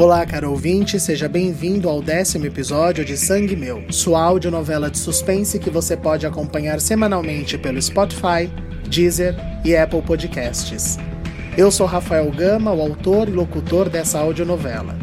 Olá, 0.00 0.24
caro 0.24 0.52
ouvinte, 0.52 0.98
seja 0.98 1.28
bem-vindo 1.28 1.86
ao 1.86 2.00
décimo 2.00 2.46
episódio 2.46 3.04
de 3.04 3.18
Sangue 3.18 3.54
Meu, 3.54 3.84
sua 3.90 4.22
audionovela 4.22 4.90
de 4.90 4.96
suspense 4.96 5.58
que 5.58 5.68
você 5.68 5.94
pode 5.94 6.26
acompanhar 6.26 6.80
semanalmente 6.80 7.58
pelo 7.58 7.80
Spotify, 7.82 8.50
Deezer 8.88 9.36
e 9.62 9.76
Apple 9.76 10.00
Podcasts. 10.00 10.96
Eu 11.54 11.70
sou 11.70 11.86
Rafael 11.86 12.30
Gama, 12.30 12.72
o 12.72 12.80
autor 12.80 13.28
e 13.28 13.32
locutor 13.32 13.90
dessa 13.90 14.18
audionovela. 14.18 14.96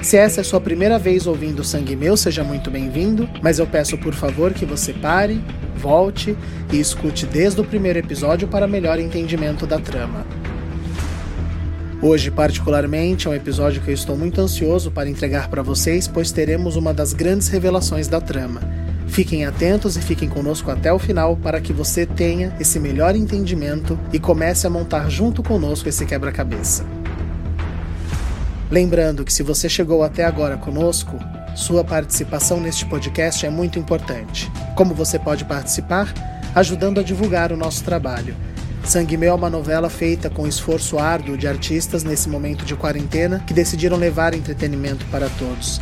Se 0.00 0.16
essa 0.16 0.42
é 0.42 0.44
sua 0.44 0.60
primeira 0.60 0.96
vez 0.96 1.26
ouvindo 1.26 1.64
Sangue 1.64 1.96
Meu, 1.96 2.16
seja 2.16 2.44
muito 2.44 2.70
bem-vindo, 2.70 3.28
mas 3.42 3.58
eu 3.58 3.66
peço 3.66 3.98
por 3.98 4.14
favor 4.14 4.54
que 4.54 4.64
você 4.64 4.92
pare, 4.92 5.42
volte 5.74 6.38
e 6.72 6.78
escute 6.78 7.26
desde 7.26 7.60
o 7.60 7.64
primeiro 7.64 7.98
episódio 7.98 8.46
para 8.46 8.68
melhor 8.68 9.00
entendimento 9.00 9.66
da 9.66 9.80
trama. 9.80 10.24
Hoje, 12.02 12.30
particularmente, 12.30 13.26
é 13.26 13.30
um 13.30 13.34
episódio 13.34 13.80
que 13.80 13.88
eu 13.88 13.94
estou 13.94 14.18
muito 14.18 14.38
ansioso 14.38 14.90
para 14.90 15.08
entregar 15.08 15.48
para 15.48 15.62
vocês, 15.62 16.06
pois 16.06 16.30
teremos 16.30 16.76
uma 16.76 16.92
das 16.92 17.14
grandes 17.14 17.48
revelações 17.48 18.06
da 18.06 18.20
trama. 18.20 18.60
Fiquem 19.08 19.46
atentos 19.46 19.96
e 19.96 20.02
fiquem 20.02 20.28
conosco 20.28 20.70
até 20.70 20.92
o 20.92 20.98
final 20.98 21.36
para 21.38 21.58
que 21.58 21.72
você 21.72 22.04
tenha 22.04 22.54
esse 22.60 22.78
melhor 22.78 23.16
entendimento 23.16 23.98
e 24.12 24.18
comece 24.18 24.66
a 24.66 24.70
montar 24.70 25.08
junto 25.08 25.42
conosco 25.42 25.88
esse 25.88 26.04
quebra-cabeça. 26.04 26.84
Lembrando 28.70 29.24
que 29.24 29.32
se 29.32 29.42
você 29.42 29.66
chegou 29.66 30.02
até 30.02 30.24
agora 30.24 30.58
conosco, 30.58 31.18
sua 31.54 31.82
participação 31.82 32.60
neste 32.60 32.84
podcast 32.84 33.46
é 33.46 33.48
muito 33.48 33.78
importante. 33.78 34.52
Como 34.74 34.94
você 34.94 35.18
pode 35.18 35.46
participar? 35.46 36.12
Ajudando 36.54 37.00
a 37.00 37.02
divulgar 37.02 37.52
o 37.52 37.56
nosso 37.56 37.82
trabalho 37.84 38.36
Sangue 38.86 39.16
Meu 39.16 39.32
é 39.32 39.34
uma 39.34 39.50
novela 39.50 39.90
feita 39.90 40.30
com 40.30 40.46
esforço 40.46 40.96
árduo 40.96 41.36
de 41.36 41.48
artistas 41.48 42.04
nesse 42.04 42.28
momento 42.28 42.64
de 42.64 42.76
quarentena 42.76 43.40
que 43.44 43.52
decidiram 43.52 43.96
levar 43.96 44.32
entretenimento 44.32 45.04
para 45.06 45.28
todos. 45.28 45.80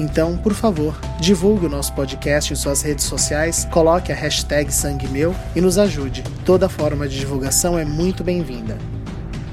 Então, 0.00 0.34
por 0.38 0.54
favor, 0.54 0.98
divulgue 1.20 1.66
o 1.66 1.68
nosso 1.68 1.92
podcast 1.92 2.50
em 2.50 2.56
suas 2.56 2.80
redes 2.80 3.04
sociais, 3.04 3.68
coloque 3.70 4.10
a 4.10 4.14
hashtag 4.14 4.72
Sangue 4.72 5.06
Meu 5.08 5.34
e 5.54 5.60
nos 5.60 5.76
ajude. 5.76 6.24
Toda 6.46 6.70
forma 6.70 7.06
de 7.06 7.18
divulgação 7.18 7.78
é 7.78 7.84
muito 7.84 8.24
bem-vinda. 8.24 8.78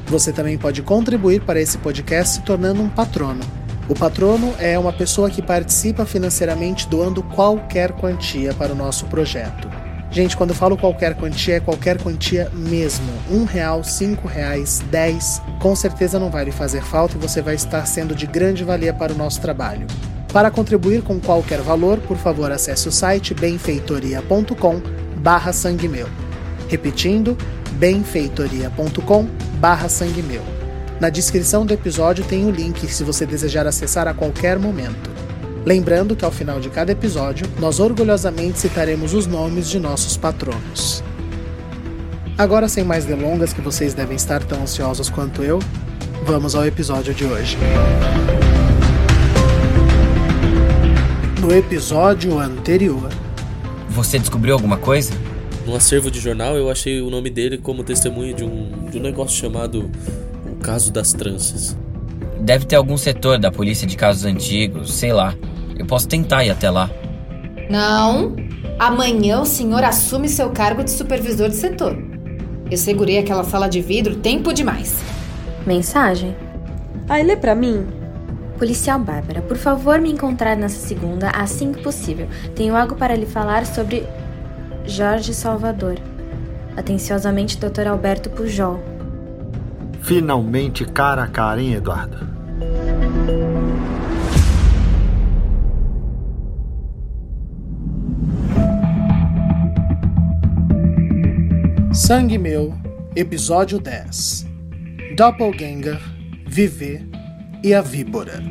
Você 0.07 0.31
também 0.31 0.57
pode 0.57 0.81
contribuir 0.81 1.41
para 1.41 1.59
esse 1.59 1.77
podcast 1.79 2.35
se 2.35 2.41
tornando 2.43 2.81
um 2.81 2.89
patrono. 2.89 3.41
O 3.89 3.93
patrono 3.93 4.55
é 4.57 4.79
uma 4.79 4.93
pessoa 4.93 5.29
que 5.29 5.41
participa 5.41 6.05
financeiramente 6.05 6.87
doando 6.87 7.21
qualquer 7.21 7.91
quantia 7.91 8.53
para 8.53 8.71
o 8.71 8.75
nosso 8.75 9.05
projeto. 9.07 9.84
Gente, 10.15 10.37
quando 10.37 10.51
eu 10.51 10.55
falo 10.55 10.77
qualquer 10.77 11.13
quantia, 11.13 11.57
é 11.57 11.59
qualquer 11.59 12.01
quantia 12.01 12.49
mesmo. 12.53 13.05
Um 13.29 13.43
real, 13.43 13.83
cinco 13.83 14.29
reais, 14.29 14.81
dez, 14.89 15.41
com 15.59 15.75
certeza 15.75 16.17
não 16.17 16.31
vai 16.31 16.45
lhe 16.45 16.53
fazer 16.53 16.81
falta 16.81 17.17
e 17.17 17.19
você 17.19 17.41
vai 17.41 17.55
estar 17.55 17.85
sendo 17.85 18.15
de 18.15 18.25
grande 18.25 18.63
valia 18.63 18.93
para 18.93 19.11
o 19.11 19.17
nosso 19.17 19.41
trabalho. 19.41 19.85
Para 20.31 20.49
contribuir 20.49 21.01
com 21.01 21.19
qualquer 21.19 21.59
valor, 21.59 21.97
por 21.97 22.15
favor 22.15 22.49
acesse 22.49 22.87
o 22.87 22.93
site 22.93 23.33
benfeitoria.com 23.33 24.81
barra 25.17 25.51
sangue 25.51 25.89
meu. 25.89 26.07
Repetindo, 26.69 27.37
benfeitoria.com 27.73 29.27
barra 29.59 29.89
sangue 29.89 30.23
meu. 30.23 30.43
Na 30.97 31.09
descrição 31.09 31.65
do 31.65 31.73
episódio 31.73 32.23
tem 32.23 32.45
o 32.45 32.51
link 32.51 32.87
se 32.87 33.03
você 33.03 33.25
desejar 33.25 33.67
acessar 33.67 34.07
a 34.07 34.13
qualquer 34.13 34.57
momento. 34.57 35.14
Lembrando 35.65 36.15
que 36.15 36.23
ao 36.23 36.31
final 36.31 36.59
de 36.59 36.69
cada 36.69 36.91
episódio, 36.91 37.47
nós 37.59 37.79
orgulhosamente 37.79 38.59
citaremos 38.59 39.15
os 39.15 39.25
nomes 39.25 39.67
de 39.67 39.79
nossos 39.79 40.15
patronos. 40.15 41.03
Agora, 42.37 42.67
sem 42.67 42.83
mais 42.83 43.03
delongas, 43.03 43.51
que 43.51 43.61
vocês 43.61 43.95
devem 43.95 44.15
estar 44.15 44.43
tão 44.43 44.61
ansiosos 44.61 45.09
quanto 45.09 45.41
eu, 45.41 45.57
vamos 46.23 46.53
ao 46.53 46.67
episódio 46.67 47.15
de 47.15 47.25
hoje. 47.25 47.57
No 51.41 51.51
episódio 51.51 52.37
anterior. 52.37 53.09
Você 53.89 54.19
descobriu 54.19 54.53
alguma 54.53 54.77
coisa? 54.77 55.13
No 55.65 55.75
acervo 55.75 56.11
de 56.11 56.19
jornal, 56.19 56.55
eu 56.55 56.69
achei 56.69 57.01
o 57.01 57.09
nome 57.09 57.31
dele 57.31 57.57
como 57.57 57.83
testemunha 57.83 58.35
de 58.35 58.43
um, 58.43 58.87
de 58.91 58.99
um 58.99 59.01
negócio 59.01 59.35
chamado 59.35 59.89
O 60.45 60.57
Caso 60.57 60.93
das 60.93 61.11
Tranças. 61.11 61.75
Deve 62.39 62.65
ter 62.65 62.75
algum 62.75 62.97
setor 62.97 63.39
da 63.39 63.49
polícia 63.49 63.87
de 63.87 63.97
casos 63.97 64.25
antigos, 64.25 64.93
sei 64.93 65.11
lá. 65.11 65.33
Eu 65.77 65.85
posso 65.85 66.07
tentar 66.07 66.43
ir 66.43 66.49
até 66.49 66.69
lá. 66.69 66.89
Não. 67.69 68.35
Amanhã 68.79 69.41
o 69.41 69.45
senhor 69.45 69.83
assume 69.83 70.27
seu 70.27 70.49
cargo 70.49 70.83
de 70.83 70.91
supervisor 70.91 71.49
de 71.49 71.55
setor. 71.55 71.97
Eu 72.69 72.77
segurei 72.77 73.17
aquela 73.17 73.43
sala 73.43 73.67
de 73.67 73.81
vidro 73.81 74.15
tempo 74.15 74.53
demais. 74.53 74.97
Mensagem? 75.65 76.35
Ai, 77.07 77.23
lê 77.23 77.35
pra 77.35 77.55
mim. 77.55 77.85
Policial 78.57 78.97
Bárbara, 78.99 79.41
por 79.41 79.57
favor 79.57 79.99
me 79.99 80.11
encontrar 80.11 80.55
nessa 80.55 80.87
segunda 80.87 81.29
assim 81.29 81.73
que 81.73 81.83
possível. 81.83 82.27
Tenho 82.55 82.75
algo 82.75 82.95
para 82.95 83.15
lhe 83.15 83.25
falar 83.25 83.65
sobre 83.65 84.07
Jorge 84.85 85.33
Salvador. 85.33 85.97
Atenciosamente, 86.75 87.57
Dr. 87.57 87.87
Alberto 87.87 88.29
Pujol. 88.29 88.81
Finalmente 90.01 90.85
cara 90.85 91.23
a 91.23 91.27
cara, 91.27 91.61
hein, 91.61 91.73
Eduardo? 91.73 92.17
Sangue 102.05 102.37
Meu, 102.37 102.71
Episódio 103.15 103.79
10 103.79 104.45
Doppelganger, 105.17 105.99
Viver 106.45 107.03
e 107.63 107.73
a 107.73 107.81
Víbora. 107.81 108.43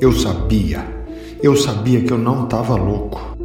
Eu 0.00 0.12
sabia. 0.14 0.82
Eu 1.42 1.54
sabia 1.54 2.02
que 2.02 2.10
eu 2.10 2.16
não 2.16 2.44
estava 2.44 2.74
louco. 2.74 3.36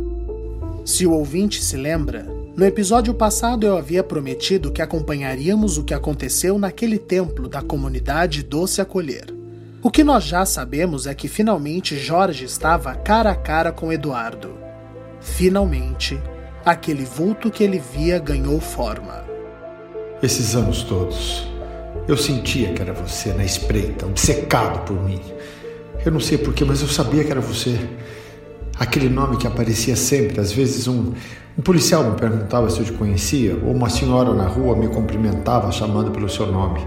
Se 0.85 1.05
o 1.05 1.11
ouvinte 1.11 1.61
se 1.61 1.75
lembra, 1.75 2.36
no 2.57 2.65
episódio 2.65 3.13
passado 3.13 3.67
eu 3.67 3.77
havia 3.77 4.03
prometido 4.03 4.71
que 4.71 4.81
acompanharíamos 4.81 5.77
o 5.77 5.83
que 5.83 5.93
aconteceu 5.93 6.57
naquele 6.57 6.97
templo 6.97 7.47
da 7.47 7.61
comunidade 7.61 8.41
Doce 8.41 8.81
Acolher. 8.81 9.27
O 9.83 9.91
que 9.91 10.03
nós 10.03 10.23
já 10.23 10.43
sabemos 10.43 11.05
é 11.05 11.13
que 11.13 11.27
finalmente 11.27 11.95
Jorge 11.99 12.45
estava 12.45 12.95
cara 12.95 13.29
a 13.29 13.35
cara 13.35 13.71
com 13.71 13.93
Eduardo. 13.93 14.57
Finalmente, 15.21 16.19
aquele 16.65 17.05
vulto 17.05 17.51
que 17.51 17.63
ele 17.63 17.77
via 17.77 18.17
ganhou 18.17 18.59
forma. 18.59 19.23
Esses 20.23 20.55
anos 20.55 20.81
todos, 20.81 21.47
eu 22.07 22.17
sentia 22.17 22.73
que 22.73 22.81
era 22.81 22.91
você 22.91 23.33
na 23.33 23.45
espreita, 23.45 24.07
obcecado 24.07 24.83
por 24.83 24.99
mim. 25.05 25.21
Eu 26.03 26.11
não 26.11 26.19
sei 26.19 26.39
porquê, 26.39 26.65
mas 26.65 26.81
eu 26.81 26.87
sabia 26.87 27.23
que 27.23 27.29
era 27.29 27.39
você. 27.39 27.79
Aquele 28.79 29.09
nome 29.09 29.37
que 29.37 29.47
aparecia 29.47 29.95
sempre, 29.95 30.39
às 30.39 30.51
vezes 30.51 30.87
um, 30.87 31.13
um 31.57 31.61
policial 31.61 32.03
me 32.03 32.15
perguntava 32.15 32.69
se 32.69 32.79
eu 32.79 32.85
te 32.85 32.93
conhecia, 32.93 33.55
ou 33.55 33.71
uma 33.71 33.89
senhora 33.89 34.33
na 34.33 34.47
rua 34.47 34.75
me 34.75 34.87
cumprimentava 34.87 35.71
chamando 35.71 36.11
pelo 36.11 36.29
seu 36.29 36.45
nome. 36.45 36.85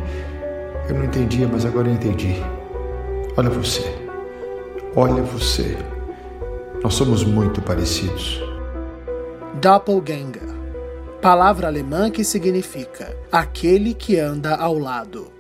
Eu 0.89 0.95
não 0.95 1.05
entendia, 1.05 1.49
mas 1.51 1.65
agora 1.65 1.89
eu 1.89 1.95
entendi. 1.95 2.37
Olha 3.37 3.51
você. 3.51 3.83
Olha 4.95 5.23
você. 5.23 5.77
Nós 6.83 6.95
somos 6.95 7.25
muito 7.25 7.61
parecidos. 7.63 8.41
Doppelganger 9.61 10.51
palavra 11.21 11.67
alemã 11.67 12.11
que 12.11 12.25
significa 12.25 13.15
aquele 13.31 13.93
que 13.93 14.19
anda 14.19 14.57
ao 14.57 14.79
lado. 14.79 15.31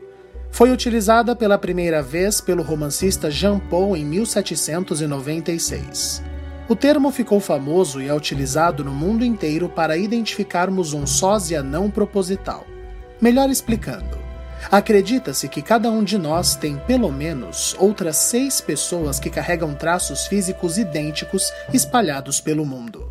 Foi 0.50 0.70
utilizada 0.70 1.34
pela 1.34 1.56
primeira 1.56 2.02
vez 2.02 2.38
pelo 2.40 2.62
romancista 2.62 3.30
Jean 3.30 3.58
Paul 3.58 3.96
em 3.96 4.04
1796. 4.04 6.22
O 6.70 6.76
termo 6.76 7.10
ficou 7.10 7.40
famoso 7.40 8.00
e 8.00 8.06
é 8.06 8.14
utilizado 8.14 8.84
no 8.84 8.92
mundo 8.92 9.24
inteiro 9.24 9.68
para 9.68 9.96
identificarmos 9.96 10.92
um 10.92 11.04
sósia 11.04 11.64
não 11.64 11.90
proposital. 11.90 12.64
Melhor 13.20 13.50
explicando, 13.50 14.16
acredita-se 14.70 15.48
que 15.48 15.62
cada 15.62 15.90
um 15.90 16.04
de 16.04 16.16
nós 16.16 16.54
tem 16.54 16.76
pelo 16.86 17.10
menos 17.10 17.74
outras 17.76 18.18
seis 18.18 18.60
pessoas 18.60 19.18
que 19.18 19.28
carregam 19.28 19.74
traços 19.74 20.28
físicos 20.28 20.78
idênticos 20.78 21.52
espalhados 21.74 22.40
pelo 22.40 22.64
mundo, 22.64 23.10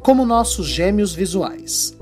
como 0.00 0.24
nossos 0.24 0.66
gêmeos 0.66 1.14
visuais. 1.14 1.94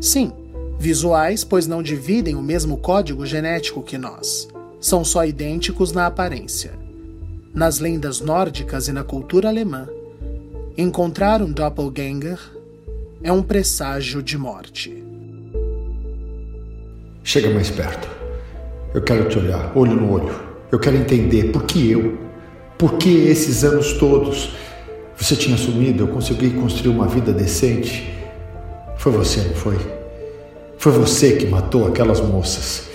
Sim, 0.00 0.32
Visuais, 0.76 1.44
pois 1.44 1.68
não 1.68 1.84
dividem 1.84 2.34
o 2.34 2.42
mesmo 2.42 2.76
código 2.78 3.24
genético 3.24 3.80
que 3.80 3.96
nós. 3.96 4.48
São 4.80 5.04
só 5.04 5.24
idênticos 5.24 5.92
na 5.92 6.06
aparência. 6.06 6.72
Nas 7.54 7.78
lendas 7.78 8.20
nórdicas 8.20 8.86
e 8.86 8.92
na 8.92 9.02
cultura 9.02 9.48
alemã, 9.48 9.88
encontrar 10.80 11.42
um 11.42 11.50
doppelganger 11.50 12.38
é 13.20 13.32
um 13.32 13.42
presságio 13.42 14.22
de 14.22 14.38
morte. 14.38 15.02
Chega 17.24 17.50
mais 17.50 17.68
perto. 17.68 18.08
Eu 18.94 19.02
quero 19.02 19.28
te 19.28 19.40
olhar, 19.40 19.76
olho 19.76 19.96
no 19.96 20.12
olho. 20.12 20.32
Eu 20.70 20.78
quero 20.78 20.96
entender 20.96 21.50
por 21.50 21.64
que 21.64 21.90
eu, 21.90 22.16
por 22.78 22.96
que 22.96 23.26
esses 23.26 23.64
anos 23.64 23.94
todos 23.94 24.54
você 25.16 25.34
tinha 25.34 25.56
sumido, 25.56 26.04
eu 26.04 26.08
consegui 26.08 26.50
construir 26.50 26.94
uma 26.94 27.08
vida 27.08 27.32
decente. 27.32 28.16
Foi 28.96 29.10
você, 29.10 29.40
não 29.40 29.54
foi? 29.54 29.76
Foi 30.78 30.92
você 30.92 31.32
que 31.32 31.46
matou 31.46 31.88
aquelas 31.88 32.20
moças. 32.20 32.88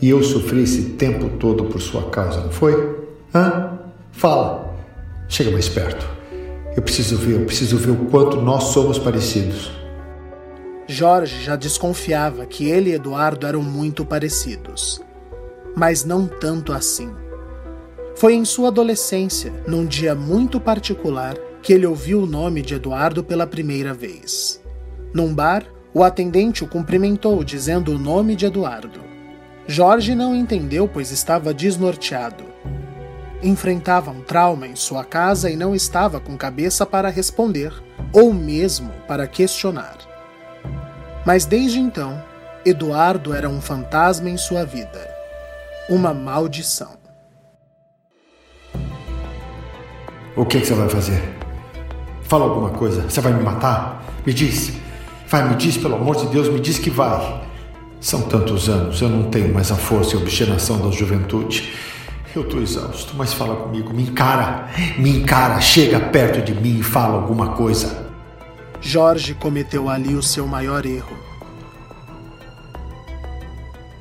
E 0.00 0.10
eu 0.10 0.24
sofri 0.24 0.64
esse 0.64 0.82
tempo 0.94 1.28
todo 1.38 1.66
por 1.66 1.80
sua 1.80 2.10
causa, 2.10 2.40
não 2.40 2.50
foi? 2.50 3.06
Hã? 3.32 3.78
Fala. 4.10 4.74
Chega 5.28 5.52
mais 5.52 5.68
perto. 5.68 6.21
Eu 6.74 6.82
preciso 6.82 7.16
ver, 7.16 7.40
eu 7.40 7.44
preciso 7.44 7.76
ver 7.76 7.90
o 7.90 8.06
quanto 8.06 8.40
nós 8.40 8.64
somos 8.64 8.98
parecidos. 8.98 9.70
Jorge 10.86 11.42
já 11.42 11.54
desconfiava 11.54 12.46
que 12.46 12.66
ele 12.66 12.90
e 12.90 12.94
Eduardo 12.94 13.46
eram 13.46 13.62
muito 13.62 14.04
parecidos. 14.04 15.00
Mas 15.76 16.04
não 16.04 16.26
tanto 16.26 16.72
assim. 16.72 17.10
Foi 18.16 18.34
em 18.34 18.44
sua 18.44 18.68
adolescência, 18.68 19.52
num 19.66 19.86
dia 19.86 20.14
muito 20.14 20.60
particular, 20.60 21.34
que 21.62 21.72
ele 21.72 21.86
ouviu 21.86 22.22
o 22.22 22.26
nome 22.26 22.62
de 22.62 22.74
Eduardo 22.74 23.22
pela 23.22 23.46
primeira 23.46 23.92
vez. 23.94 24.60
Num 25.14 25.34
bar, 25.34 25.64
o 25.94 26.02
atendente 26.02 26.64
o 26.64 26.68
cumprimentou 26.68 27.44
dizendo 27.44 27.92
o 27.92 27.98
nome 27.98 28.34
de 28.34 28.46
Eduardo. 28.46 29.00
Jorge 29.66 30.14
não 30.14 30.34
entendeu, 30.34 30.88
pois 30.88 31.10
estava 31.10 31.54
desnorteado. 31.54 32.51
Enfrentava 33.42 34.10
um 34.10 34.20
trauma 34.20 34.66
em 34.68 34.76
sua 34.76 35.04
casa 35.04 35.50
e 35.50 35.56
não 35.56 35.74
estava 35.74 36.20
com 36.20 36.36
cabeça 36.36 36.86
para 36.86 37.08
responder, 37.08 37.72
ou 38.12 38.32
mesmo 38.32 38.92
para 39.08 39.26
questionar. 39.26 39.96
Mas 41.26 41.44
desde 41.44 41.80
então, 41.80 42.22
Eduardo 42.64 43.34
era 43.34 43.48
um 43.48 43.60
fantasma 43.60 44.30
em 44.30 44.36
sua 44.36 44.64
vida. 44.64 45.10
Uma 45.88 46.14
maldição. 46.14 46.96
O 50.36 50.46
que, 50.46 50.60
que 50.60 50.66
você 50.66 50.74
vai 50.74 50.88
fazer? 50.88 51.20
Fala 52.22 52.44
alguma 52.44 52.70
coisa. 52.70 53.02
Você 53.02 53.20
vai 53.20 53.32
me 53.32 53.42
matar? 53.42 54.04
Me 54.24 54.32
diz. 54.32 54.72
Vai, 55.26 55.48
me 55.48 55.56
diz, 55.56 55.76
pelo 55.76 55.96
amor 55.96 56.16
de 56.16 56.26
Deus, 56.26 56.48
me 56.48 56.60
diz 56.60 56.78
que 56.78 56.90
vai. 56.90 57.42
São 58.00 58.22
tantos 58.22 58.68
anos, 58.68 59.00
eu 59.00 59.08
não 59.08 59.30
tenho 59.30 59.52
mais 59.52 59.70
a 59.70 59.76
força 59.76 60.14
e 60.14 60.18
obstinação 60.18 60.80
da 60.80 60.90
juventude. 60.90 61.72
Eu 62.34 62.48
tô 62.48 62.58
exausto, 62.60 63.14
mas 63.14 63.34
fala 63.34 63.56
comigo, 63.56 63.92
me 63.92 64.04
encara, 64.04 64.70
me 64.98 65.10
encara, 65.10 65.60
chega 65.60 66.00
perto 66.00 66.40
de 66.40 66.54
mim 66.54 66.78
e 66.78 66.82
fala 66.82 67.14
alguma 67.14 67.50
coisa. 67.50 68.10
Jorge 68.80 69.34
cometeu 69.34 69.88
ali 69.88 70.14
o 70.14 70.22
seu 70.22 70.46
maior 70.46 70.86
erro. 70.86 71.16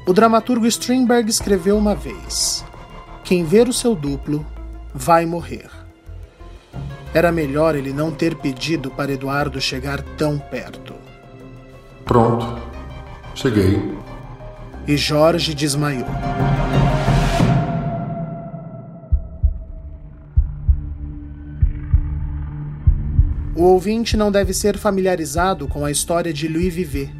O 0.08 0.14
dramaturgo 0.14 0.66
Strindberg 0.66 1.30
escreveu 1.30 1.78
uma 1.78 1.94
vez: 1.94 2.66
Quem 3.24 3.44
ver 3.44 3.68
o 3.68 3.74
seu 3.74 3.94
duplo 3.94 4.46
vai 4.94 5.26
morrer. 5.26 5.70
Era 7.14 7.32
melhor 7.32 7.76
ele 7.76 7.92
não 7.92 8.12
ter 8.12 8.36
pedido 8.36 8.90
para 8.90 9.12
Eduardo 9.12 9.60
chegar 9.60 10.02
tão 10.18 10.40
perto. 10.40 10.96
Pronto. 12.06 12.62
Cheguei. 13.36 13.94
E 14.88 14.96
Jorge 14.96 15.54
desmaiou. 15.54 16.08
O 23.62 23.66
ouvinte 23.66 24.18
não 24.18 24.32
deve 24.32 24.56
ser 24.56 24.76
familiarizado 24.76 25.68
com 25.68 25.86
a 25.86 25.92
história 25.92 26.34
de 26.34 26.48
Louis 26.48 26.74
Vivet. 26.74 27.14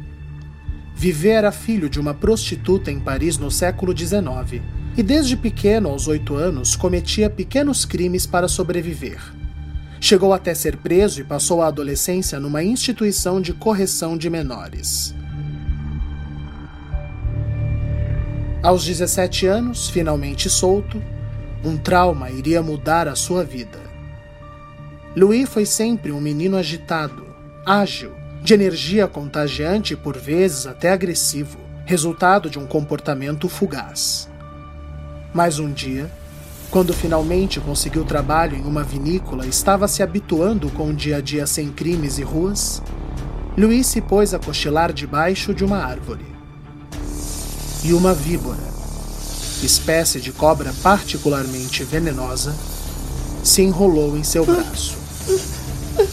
Vivet 0.92 1.34
era 1.34 1.52
filho 1.52 1.88
de 1.88 2.00
uma 2.00 2.14
prostituta 2.14 2.90
em 2.90 2.98
Paris 2.98 3.38
no 3.38 3.48
século 3.48 3.96
XIX 3.96 4.60
e 4.96 5.04
desde 5.04 5.36
pequeno, 5.36 5.88
aos 5.88 6.08
oito 6.08 6.34
anos, 6.34 6.74
cometia 6.74 7.30
pequenos 7.30 7.84
crimes 7.84 8.26
para 8.26 8.48
sobreviver. 8.48 9.20
Chegou 10.00 10.32
até 10.32 10.52
ser 10.52 10.78
preso 10.78 11.20
e 11.20 11.24
passou 11.24 11.62
a 11.62 11.68
adolescência 11.68 12.40
numa 12.40 12.64
instituição 12.64 13.40
de 13.40 13.52
correção 13.52 14.18
de 14.18 14.28
menores. 14.28 15.14
Aos 18.60 18.84
17 18.84 19.46
anos, 19.46 19.88
finalmente 19.88 20.50
solto, 20.50 21.00
um 21.64 21.76
trauma 21.76 22.32
iria 22.32 22.60
mudar 22.60 23.06
a 23.06 23.14
sua 23.14 23.44
vida. 23.44 23.81
Louis 25.14 25.46
foi 25.46 25.66
sempre 25.66 26.10
um 26.10 26.20
menino 26.20 26.56
agitado, 26.56 27.26
ágil, 27.66 28.12
de 28.42 28.54
energia 28.54 29.06
contagiante 29.06 29.92
e 29.92 29.96
por 29.96 30.16
vezes 30.16 30.66
até 30.66 30.90
agressivo, 30.90 31.58
resultado 31.84 32.48
de 32.48 32.58
um 32.58 32.66
comportamento 32.66 33.46
fugaz. 33.46 34.26
Mas 35.34 35.58
um 35.58 35.70
dia, 35.70 36.10
quando 36.70 36.94
finalmente 36.94 37.60
conseguiu 37.60 38.06
trabalho 38.06 38.56
em 38.56 38.62
uma 38.62 38.82
vinícola 38.82 39.46
estava 39.46 39.86
se 39.86 40.02
habituando 40.02 40.70
com 40.70 40.88
um 40.88 40.94
dia 40.94 41.18
a 41.18 41.20
dia 41.20 41.46
sem 41.46 41.70
crimes 41.70 42.16
e 42.16 42.22
ruas, 42.22 42.82
Luiz 43.56 43.88
se 43.88 44.00
pôs 44.00 44.32
a 44.32 44.38
cochilar 44.38 44.94
debaixo 44.94 45.52
de 45.52 45.62
uma 45.62 45.76
árvore. 45.76 46.24
E 47.84 47.92
uma 47.92 48.14
víbora, 48.14 48.62
espécie 49.62 50.22
de 50.22 50.32
cobra 50.32 50.72
particularmente 50.82 51.84
venenosa, 51.84 52.56
se 53.44 53.60
enrolou 53.60 54.16
em 54.16 54.24
seu 54.24 54.46
braço. 54.46 55.01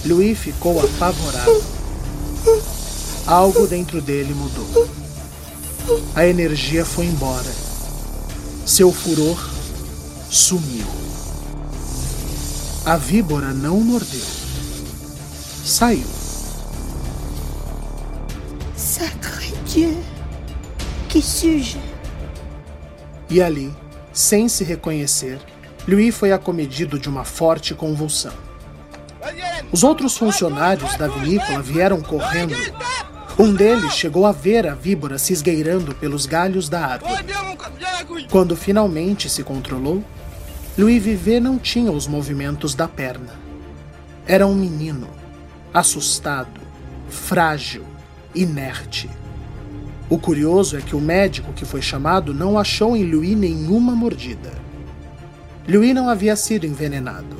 Louis 0.05 0.37
ficou 0.37 0.79
apavorado. 0.79 1.63
Algo 3.25 3.67
dentro 3.67 4.01
dele 4.01 4.33
mudou. 4.33 4.89
A 6.15 6.25
energia 6.25 6.85
foi 6.85 7.05
embora. 7.05 7.51
Seu 8.65 8.91
furor 8.91 9.37
sumiu. 10.29 10.85
A 12.85 12.95
víbora 12.97 13.53
não 13.53 13.79
mordeu. 13.79 14.25
Saiu. 15.65 16.07
Sacré 18.75 19.51
Dieu! 19.65 19.97
Que 21.07 21.21
sujo! 21.21 21.79
E 23.29 23.41
ali, 23.41 23.71
sem 24.11 24.49
se 24.49 24.63
reconhecer, 24.63 25.39
Louis 25.87 26.15
foi 26.15 26.31
acometido 26.31 26.97
de 26.97 27.07
uma 27.09 27.23
forte 27.23 27.75
convulsão. 27.75 28.48
Os 29.71 29.83
outros 29.83 30.17
funcionários 30.17 30.95
da 30.95 31.07
vinícola 31.07 31.61
vieram 31.61 32.01
correndo. 32.01 32.55
Um 33.37 33.53
deles 33.53 33.93
chegou 33.93 34.25
a 34.25 34.31
ver 34.31 34.67
a 34.67 34.75
víbora 34.75 35.17
se 35.17 35.31
esgueirando 35.31 35.95
pelos 35.95 36.25
galhos 36.25 36.67
da 36.67 36.85
árvore. 36.85 37.25
Quando 38.29 38.55
finalmente 38.55 39.29
se 39.29 39.43
controlou, 39.43 40.03
Louis 40.77 41.01
Vivet 41.01 41.39
não 41.39 41.57
tinha 41.57 41.91
os 41.91 42.07
movimentos 42.07 42.73
da 42.73 42.87
perna. 42.87 43.33
Era 44.25 44.45
um 44.45 44.55
menino, 44.55 45.09
assustado, 45.73 46.61
frágil, 47.09 47.85
inerte. 48.33 49.09
O 50.09 50.17
curioso 50.17 50.77
é 50.77 50.81
que 50.81 50.95
o 50.95 51.01
médico 51.01 51.53
que 51.53 51.65
foi 51.65 51.81
chamado 51.81 52.33
não 52.33 52.57
achou 52.57 52.95
em 52.95 53.03
Louis 53.03 53.37
nenhuma 53.37 53.93
mordida. 53.93 54.51
Louis 55.67 55.93
não 55.93 56.09
havia 56.09 56.35
sido 56.35 56.65
envenenado, 56.65 57.37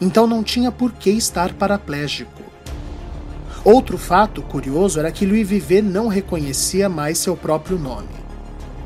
então 0.00 0.26
não 0.26 0.42
tinha 0.42 0.70
por 0.70 0.92
que 0.92 1.10
estar 1.10 1.52
paraplégico. 1.54 2.42
Outro 3.64 3.98
fato 3.98 4.42
curioso 4.42 4.98
era 5.00 5.10
que 5.10 5.26
Louis 5.26 5.48
Vivet 5.48 5.82
não 5.82 6.06
reconhecia 6.06 6.88
mais 6.88 7.18
seu 7.18 7.36
próprio 7.36 7.78
nome. 7.78 8.08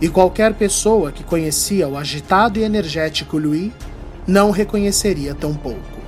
E 0.00 0.08
qualquer 0.08 0.54
pessoa 0.54 1.12
que 1.12 1.22
conhecia 1.22 1.86
o 1.86 1.98
agitado 1.98 2.58
e 2.58 2.62
energético 2.62 3.36
Louis 3.36 3.72
não 4.26 4.50
reconheceria 4.50 5.34
tão 5.34 5.54
pouco. 5.54 6.00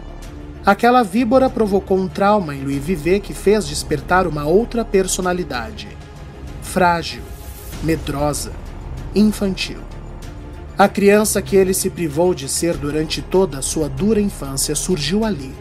Aquela 0.65 1.03
víbora 1.03 1.51
provocou 1.51 1.99
um 1.99 2.09
trauma 2.09 2.55
em 2.55 2.63
Louis 2.63 2.83
Vivet 2.83 3.21
que 3.21 3.35
fez 3.35 3.67
despertar 3.67 4.27
uma 4.27 4.47
outra 4.47 4.85
personalidade. 4.85 5.89
Frágil, 6.63 7.23
medrosa, 7.83 8.53
infantil. 9.15 9.92
A 10.83 10.89
criança 10.89 11.41
que 11.41 11.55
ele 11.55 11.73
se 11.73 11.89
privou 11.89 12.35
de 12.35 12.49
ser 12.49 12.77
durante 12.77 13.23
toda 13.23 13.59
a 13.59 13.63
sua 13.63 13.89
dura 13.89 14.21
infância 14.21 14.75
surgiu 14.75 15.25
ali, 15.25 15.55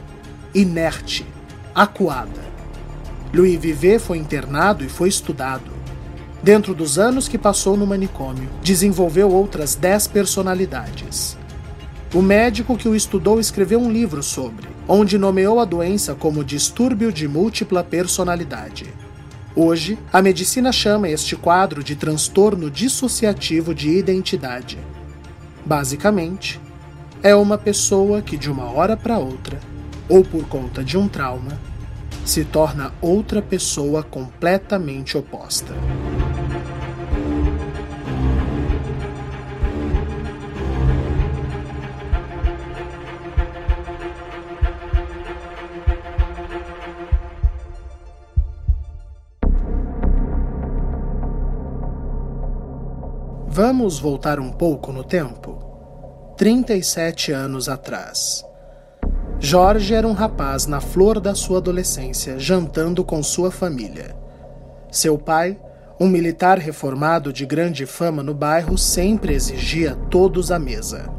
inerte, 0.52 1.24
acuada. 1.76 2.42
Louis 3.32 3.56
Vivet 3.56 4.00
foi 4.00 4.18
internado 4.18 4.84
e 4.84 4.90
foi 4.90 5.10
estudado. 5.10 5.72
Dentro 6.42 6.74
dos 6.74 6.98
anos 6.98 7.28
que 7.28 7.38
passou 7.38 7.78
no 7.78 7.86
manicômio, 7.86 8.50
desenvolveu 8.64 9.30
outras 9.30 9.76
dez 9.76 10.08
personalidades. 10.08 11.38
O 12.16 12.22
médico 12.24 12.76
que 12.76 12.90
o 12.90 12.96
estudou 12.96 13.40
escreveu 13.40 13.80
um 13.80 13.92
livro 13.92 14.24
sobre, 14.24 14.68
onde 14.88 15.20
nomeou 15.20 15.60
a 15.60 15.66
doença 15.66 16.16
como 16.16 16.44
distúrbio 16.44 17.14
de 17.14 17.28
múltipla 17.28 17.84
personalidade. 17.84 18.92
Hoje, 19.56 20.00
a 20.12 20.20
medicina 20.20 20.72
chama 20.72 21.10
este 21.10 21.36
quadro 21.36 21.84
de 21.84 21.96
transtorno 21.96 22.72
dissociativo 22.72 23.76
de 23.76 23.92
identidade. 23.92 24.80
Basicamente, 25.66 26.60
é 27.24 27.36
uma 27.36 27.58
pessoa 27.58 28.22
que 28.22 28.38
de 28.38 28.50
uma 28.50 28.72
hora 28.72 28.98
para 28.98 29.20
outra, 29.20 29.60
ou 30.10 30.24
por 30.24 30.48
conta 30.48 30.84
de 30.84 30.98
um 30.98 31.08
trauma, 31.08 31.60
se 32.26 32.44
torna 32.44 32.94
outra 33.02 33.42
pessoa 33.42 34.04
completamente 34.04 35.18
oposta. 35.18 35.74
Vamos 53.54 54.00
voltar 54.00 54.40
um 54.40 54.50
pouco 54.50 54.94
no 54.94 55.04
tempo? 55.04 56.34
37 56.38 57.34
anos 57.34 57.68
atrás. 57.68 58.46
Jorge 59.42 59.94
era 59.94 60.08
um 60.08 60.14
rapaz 60.14 60.66
na 60.68 60.80
flor 60.80 61.20
da 61.20 61.36
sua 61.36 61.58
adolescência, 61.58 62.40
jantando 62.40 63.04
com 63.04 63.22
sua 63.22 63.52
família. 63.52 64.16
Seu 64.90 65.18
pai, 65.18 65.60
um 66.00 66.08
militar 66.08 66.60
reformado 66.60 67.34
de 67.34 67.46
grande 67.46 67.86
fama 67.86 68.24
no 68.24 68.34
bairro, 68.34 68.78
sempre 68.78 69.34
exigia 69.34 69.98
todos 70.10 70.50
à 70.50 70.58
mesa. 70.58 71.14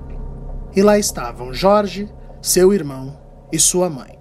E 0.74 0.82
lá 0.82 0.98
estavam 0.98 1.52
Jorge, 1.52 2.10
seu 2.40 2.72
irmão 2.72 3.14
e 3.52 3.58
sua 3.58 3.90
mãe. 3.90 4.18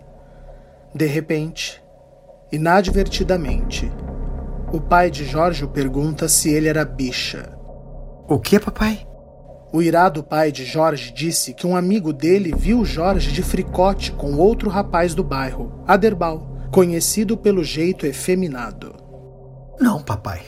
De 0.93 1.05
repente, 1.05 1.81
inadvertidamente, 2.51 3.89
o 4.69 4.81
pai 4.81 5.09
de 5.09 5.23
Jorge 5.23 5.65
pergunta 5.65 6.27
se 6.27 6.49
ele 6.51 6.67
era 6.67 6.83
bicha. 6.83 7.60
O 8.27 8.39
que, 8.39 8.59
papai? 8.59 9.05
O 9.73 9.81
irado 9.81 10.21
pai 10.21 10.51
de 10.51 10.65
Jorge 10.65 11.13
disse 11.13 11.53
que 11.53 11.65
um 11.65 11.75
amigo 11.75 12.11
dele 12.11 12.53
viu 12.55 12.83
Jorge 12.83 13.31
de 13.31 13.41
fricote 13.41 14.11
com 14.11 14.35
outro 14.35 14.69
rapaz 14.69 15.15
do 15.15 15.23
bairro, 15.23 15.71
Aderbal, 15.87 16.67
conhecido 16.71 17.37
pelo 17.37 17.63
jeito 17.63 18.05
efeminado. 18.05 18.93
Não, 19.79 20.01
papai. 20.01 20.41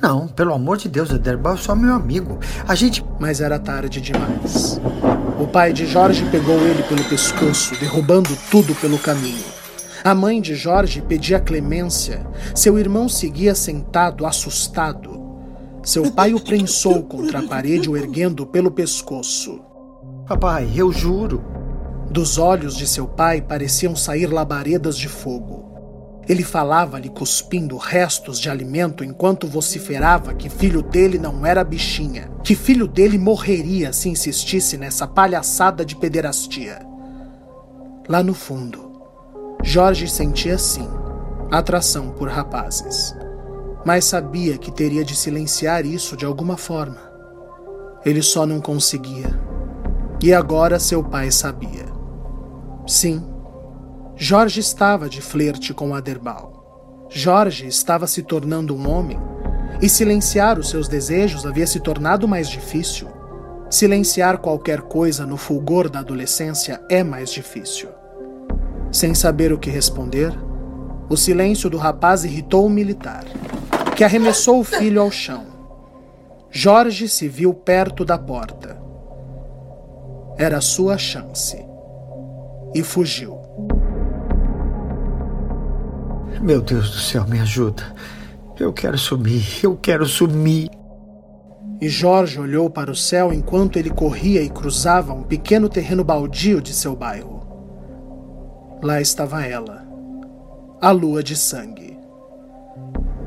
Não, 0.00 0.28
pelo 0.28 0.52
amor 0.52 0.76
de 0.76 0.88
Deus, 0.88 1.10
Aderbal 1.10 1.54
é 1.54 1.56
só 1.56 1.74
meu 1.74 1.94
amigo. 1.94 2.38
A 2.66 2.74
gente. 2.74 3.04
Mas 3.18 3.40
era 3.40 3.58
tarde 3.58 4.00
demais. 4.00 4.80
O 5.40 5.46
pai 5.46 5.72
de 5.72 5.86
Jorge 5.86 6.24
pegou 6.30 6.58
ele 6.60 6.82
pelo 6.84 7.02
pescoço, 7.04 7.74
derrubando 7.80 8.36
tudo 8.50 8.74
pelo 8.76 8.98
caminho. 8.98 9.44
A 10.04 10.14
mãe 10.14 10.40
de 10.40 10.54
Jorge 10.54 11.00
pedia 11.00 11.40
clemência. 11.40 12.24
Seu 12.54 12.78
irmão 12.78 13.08
seguia 13.08 13.54
sentado, 13.54 14.24
assustado. 14.24 15.07
Seu 15.88 16.12
pai 16.12 16.34
o 16.34 16.38
prensou 16.38 17.02
contra 17.02 17.38
a 17.38 17.48
parede, 17.48 17.88
o 17.88 17.96
erguendo 17.96 18.44
pelo 18.44 18.70
pescoço. 18.70 19.58
Papai, 20.26 20.70
eu 20.76 20.92
juro. 20.92 21.42
Dos 22.10 22.36
olhos 22.36 22.76
de 22.76 22.86
seu 22.86 23.08
pai 23.08 23.40
pareciam 23.40 23.96
sair 23.96 24.26
labaredas 24.26 24.98
de 24.98 25.08
fogo. 25.08 26.20
Ele 26.28 26.42
falava-lhe 26.42 27.08
cuspindo 27.08 27.78
restos 27.78 28.38
de 28.38 28.50
alimento 28.50 29.02
enquanto 29.02 29.46
vociferava 29.46 30.34
que 30.34 30.50
filho 30.50 30.82
dele 30.82 31.18
não 31.18 31.46
era 31.46 31.64
bichinha, 31.64 32.30
que 32.44 32.54
filho 32.54 32.86
dele 32.86 33.16
morreria 33.16 33.90
se 33.94 34.10
insistisse 34.10 34.76
nessa 34.76 35.06
palhaçada 35.06 35.86
de 35.86 35.96
pederastia. 35.96 36.80
Lá 38.06 38.22
no 38.22 38.34
fundo, 38.34 38.92
Jorge 39.64 40.06
sentia 40.06 40.58
sim 40.58 40.86
atração 41.50 42.10
por 42.10 42.28
rapazes 42.28 43.16
mas 43.88 44.04
sabia 44.04 44.58
que 44.58 44.70
teria 44.70 45.02
de 45.02 45.16
silenciar 45.16 45.86
isso 45.86 46.14
de 46.14 46.26
alguma 46.26 46.58
forma. 46.58 47.10
Ele 48.04 48.20
só 48.20 48.44
não 48.44 48.60
conseguia. 48.60 49.40
E 50.22 50.30
agora 50.30 50.78
seu 50.78 51.02
pai 51.02 51.30
sabia. 51.30 51.86
Sim, 52.86 53.24
Jorge 54.14 54.60
estava 54.60 55.08
de 55.08 55.22
flerte 55.22 55.72
com 55.72 55.94
Aderbal. 55.94 57.06
Jorge 57.08 57.66
estava 57.66 58.06
se 58.06 58.22
tornando 58.22 58.76
um 58.76 58.86
homem, 58.90 59.18
e 59.80 59.88
silenciar 59.88 60.58
os 60.58 60.68
seus 60.68 60.86
desejos 60.86 61.46
havia 61.46 61.66
se 61.66 61.80
tornado 61.80 62.28
mais 62.28 62.46
difícil. 62.46 63.08
Silenciar 63.70 64.36
qualquer 64.36 64.82
coisa 64.82 65.24
no 65.24 65.38
fulgor 65.38 65.88
da 65.88 66.00
adolescência 66.00 66.78
é 66.90 67.02
mais 67.02 67.30
difícil. 67.30 67.88
Sem 68.92 69.14
saber 69.14 69.50
o 69.50 69.58
que 69.58 69.70
responder, 69.70 70.38
o 71.08 71.16
silêncio 71.16 71.70
do 71.70 71.78
rapaz 71.78 72.22
irritou 72.22 72.66
o 72.66 72.70
militar 72.70 73.24
que 73.98 74.04
arremessou 74.04 74.60
o 74.60 74.64
filho 74.64 75.02
ao 75.02 75.10
chão. 75.10 75.44
Jorge 76.52 77.08
se 77.08 77.26
viu 77.26 77.52
perto 77.52 78.04
da 78.04 78.16
porta. 78.16 78.80
Era 80.36 80.60
sua 80.60 80.96
chance. 80.96 81.58
E 82.72 82.80
fugiu. 82.80 83.36
Meu 86.40 86.62
Deus 86.62 86.90
do 86.90 86.96
céu, 86.98 87.26
me 87.26 87.40
ajuda. 87.40 87.92
Eu 88.56 88.72
quero 88.72 88.96
sumir, 88.96 89.64
eu 89.64 89.76
quero 89.76 90.06
sumir. 90.06 90.70
E 91.80 91.88
Jorge 91.88 92.38
olhou 92.38 92.70
para 92.70 92.92
o 92.92 92.96
céu 92.96 93.32
enquanto 93.32 93.80
ele 93.80 93.90
corria 93.90 94.42
e 94.42 94.48
cruzava 94.48 95.12
um 95.12 95.24
pequeno 95.24 95.68
terreno 95.68 96.04
baldio 96.04 96.62
de 96.62 96.72
seu 96.72 96.94
bairro. 96.94 97.42
Lá 98.80 99.00
estava 99.00 99.44
ela, 99.44 99.84
a 100.80 100.92
lua 100.92 101.20
de 101.20 101.34
sangue. 101.34 101.87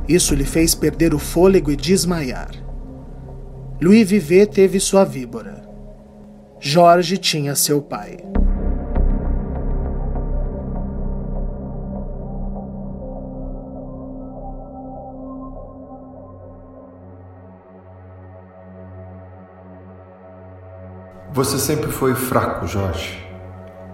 Isso 0.08 0.34
lhe 0.36 0.44
fez 0.44 0.74
perder 0.74 1.14
o 1.14 1.20
fôlego 1.20 1.72
e 1.72 1.76
desmaiar. 1.76 2.52
Louis 3.82 4.08
Vivet 4.08 4.52
teve 4.52 4.80
sua 4.80 5.04
víbora. 5.04 5.62
Jorge 6.60 7.18
tinha 7.18 7.56
seu 7.56 7.82
pai. 7.82 8.18
Você 21.34 21.58
sempre 21.58 21.90
foi 21.90 22.14
fraco, 22.14 22.68
Jorge. 22.68 23.26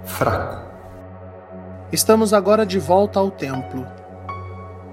Fraco. 0.04 0.66
Estamos 1.92 2.34
agora 2.34 2.66
de 2.66 2.80
volta 2.80 3.20
ao 3.20 3.30
templo 3.30 3.86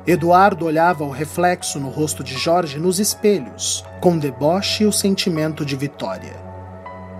Eduardo 0.06 0.66
olhava 0.66 1.02
o 1.02 1.10
reflexo 1.10 1.80
no 1.80 1.88
rosto 1.88 2.22
de 2.22 2.34
Jorge 2.34 2.78
nos 2.78 2.98
espelhos, 2.98 3.82
com 4.02 4.18
deboche 4.18 4.84
e 4.84 4.86
o 4.86 4.92
sentimento 4.92 5.64
de 5.64 5.74
vitória. 5.76 6.34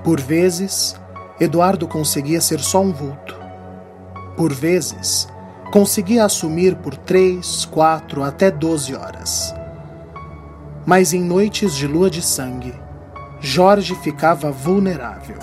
Por 0.04 0.20
vezes, 0.20 0.94
Eduardo 1.40 1.88
conseguia 1.88 2.42
ser 2.42 2.60
só 2.60 2.82
um 2.82 2.92
vulto. 2.92 3.34
Por 4.36 4.52
vezes, 4.52 5.26
conseguia 5.72 6.26
assumir 6.26 6.76
por 6.76 6.94
três, 6.94 7.64
quatro 7.64 8.22
até 8.22 8.50
doze 8.50 8.94
horas. 8.94 9.54
Mas 10.84 11.14
em 11.14 11.22
noites 11.22 11.74
de 11.74 11.86
lua 11.86 12.10
de 12.10 12.20
sangue, 12.20 12.74
Jorge 13.40 13.94
ficava 13.94 14.50
vulnerável. 14.50 15.38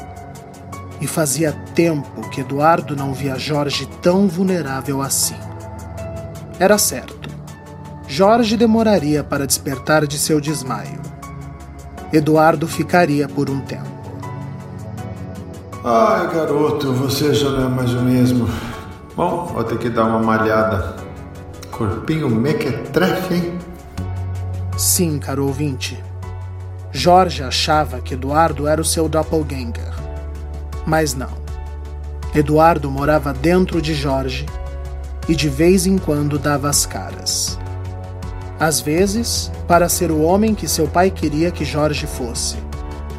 E 1.02 1.08
fazia 1.08 1.52
tempo 1.74 2.30
que 2.30 2.42
Eduardo 2.42 2.96
não 2.96 3.16
via 3.16 3.40
Jorge 3.40 3.88
tão 4.00 4.28
vulnerável 4.28 5.02
assim. 5.02 5.51
Era 6.62 6.78
certo. 6.78 7.28
Jorge 8.08 8.56
demoraria 8.56 9.24
para 9.24 9.48
despertar 9.48 10.06
de 10.06 10.20
seu 10.20 10.40
desmaio. 10.40 11.02
Eduardo 12.14 12.68
ficaria 12.68 13.28
por 13.28 13.50
um 13.50 13.62
tempo. 13.62 13.90
Ai, 15.84 16.32
garoto, 16.32 16.94
você 16.94 17.34
já 17.34 17.50
não 17.50 17.66
é 17.66 17.68
mais 17.68 17.92
o 17.92 18.02
mesmo. 18.04 18.48
Bom, 19.16 19.46
vou 19.48 19.64
ter 19.64 19.80
que 19.80 19.90
dar 19.90 20.04
uma 20.04 20.20
malhada. 20.20 20.98
Corpinho 21.72 22.30
mequetrefe, 22.30 23.34
hein? 23.34 23.58
Sim, 24.78 25.18
caro 25.18 25.48
ouvinte. 25.48 26.00
Jorge 26.92 27.42
achava 27.42 28.02
que 28.02 28.14
Eduardo 28.14 28.68
era 28.68 28.80
o 28.80 28.86
seu 28.86 29.10
doppelganger. 29.10 29.92
Mas 30.86 31.16
não. 31.16 31.42
Eduardo 32.36 32.92
morava 32.92 33.34
dentro 33.34 33.82
de 33.82 33.96
Jorge 33.96 34.46
e 35.28 35.36
de 35.36 35.50
vez 35.50 35.86
em 35.86 35.98
quando 35.98 36.40
dava 36.40 36.70
as 36.70 36.86
caras 36.86 37.58
às 38.62 38.80
vezes, 38.80 39.52
para 39.68 39.90
ser 39.90 40.12
o 40.12 40.22
homem 40.22 40.54
que 40.54 40.68
seu 40.68 40.88
pai 40.88 41.10
queria 41.10 41.50
que 41.50 41.66
Jorge 41.66 42.06
fosse, 42.06 42.58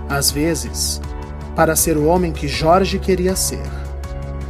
às 0.09 0.31
vezes, 0.31 1.01
para 1.57 1.75
ser 1.75 1.97
o 1.97 2.07
homem 2.07 2.31
que 2.31 2.47
Jorge 2.47 2.97
queria 3.01 3.35
ser. 3.35 3.65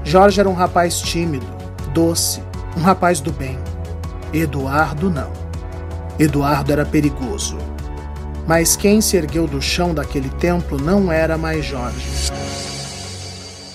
Jorge 0.04 0.38
era 0.38 0.50
um 0.50 0.52
rapaz 0.52 1.00
tímido, 1.00 1.46
doce, 1.94 2.42
um 2.76 2.82
rapaz 2.82 3.20
do 3.20 3.32
bem. 3.32 3.58
Eduardo 4.34 5.08
não. 5.08 5.32
Eduardo 6.18 6.70
era 6.70 6.84
perigoso. 6.84 7.56
Mas 8.46 8.76
quem 8.76 9.00
se 9.00 9.16
ergueu 9.16 9.46
do 9.46 9.62
chão 9.62 9.94
daquele 9.94 10.28
templo 10.28 10.78
não 10.78 11.10
era 11.10 11.38
mais 11.38 11.64
Jorge. 11.64 12.30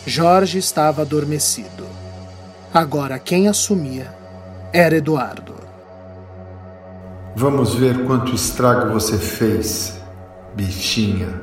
Jorge 0.06 0.60
estava 0.60 1.02
adormecido. 1.02 1.87
Agora 2.78 3.18
quem 3.18 3.48
assumia 3.48 4.14
era 4.72 4.98
Eduardo. 4.98 5.56
Vamos 7.36 7.74
ver 7.74 8.06
quanto 8.06 8.36
estrago 8.36 8.94
você 8.94 9.18
fez, 9.18 10.00
bichinha. 10.54 11.42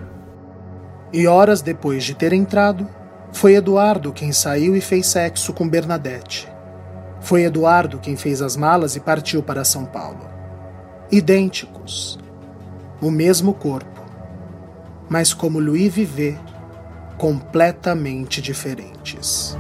E 1.13 1.27
horas 1.27 1.61
depois 1.61 2.05
de 2.05 2.15
ter 2.15 2.33
entrado, 2.33 2.89
foi 3.33 3.57
Eduardo 3.57 4.13
quem 4.13 4.31
saiu 4.31 4.77
e 4.77 4.81
fez 4.81 5.09
sexo 5.09 5.53
com 5.53 5.69
Bernadette. 5.69 6.49
Foi 7.21 7.43
Eduardo 7.43 7.99
quem 7.99 8.15
fez 8.15 8.41
as 8.41 8.57
malas 8.57 8.95
e 8.95 9.01
partiu 9.01 9.43
para 9.43 9.65
São 9.65 9.85
Paulo. 9.85 10.31
Idênticos. 11.11 12.17
O 13.03 13.11
mesmo 13.11 13.55
corpo. 13.55 14.05
Mas 15.09 15.35
como 15.35 15.59
Louis 15.59 15.93
Vivet, 15.93 16.39
completamente 17.19 18.41
diferentes. 18.41 19.59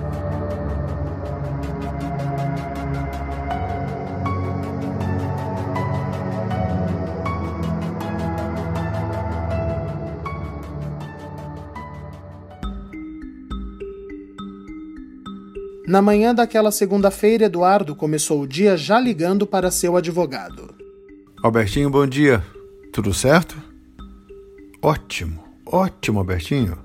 Na 15.94 16.02
manhã 16.02 16.34
daquela 16.34 16.72
segunda-feira, 16.72 17.44
Eduardo 17.44 17.94
começou 17.94 18.42
o 18.42 18.48
dia 18.48 18.76
já 18.76 18.98
ligando 18.98 19.46
para 19.46 19.70
seu 19.70 19.96
advogado. 19.96 20.74
Albertinho, 21.40 21.88
bom 21.88 22.04
dia. 22.04 22.44
Tudo 22.92 23.14
certo? 23.14 23.54
Ótimo, 24.82 25.38
ótimo, 25.64 26.18
Albertinho. 26.18 26.76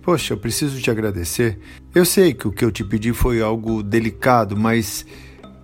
Poxa, 0.00 0.32
eu 0.32 0.38
preciso 0.38 0.80
te 0.80 0.90
agradecer. 0.90 1.58
Eu 1.94 2.06
sei 2.06 2.32
que 2.32 2.48
o 2.48 2.50
que 2.50 2.64
eu 2.64 2.72
te 2.72 2.82
pedi 2.82 3.12
foi 3.12 3.42
algo 3.42 3.82
delicado, 3.82 4.56
mas 4.56 5.04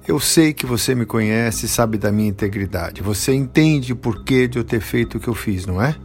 eu 0.07 0.21
sei 0.21 0.53
que 0.53 0.67
você 0.67 0.95
me 0.95 1.07
conhece 1.07 1.65
e 1.65 1.71
sabe 1.71 1.97
da 1.97 2.13
minha 2.13 2.29
integridade. 2.29 3.03
Você 3.03 3.33
entende 3.33 3.95
o 3.95 3.97
porquê 3.97 4.47
de 4.47 4.59
eu 4.59 4.63
ter 4.63 4.83
feito 4.83 5.17
o 5.17 5.21
que 5.21 5.29
eu 5.29 5.35
fiz, 5.35 5.65
não 5.65 5.81
é? 5.81 5.97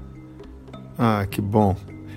Ah, 0.98 1.28
que 1.30 1.42
bom. 1.42 1.76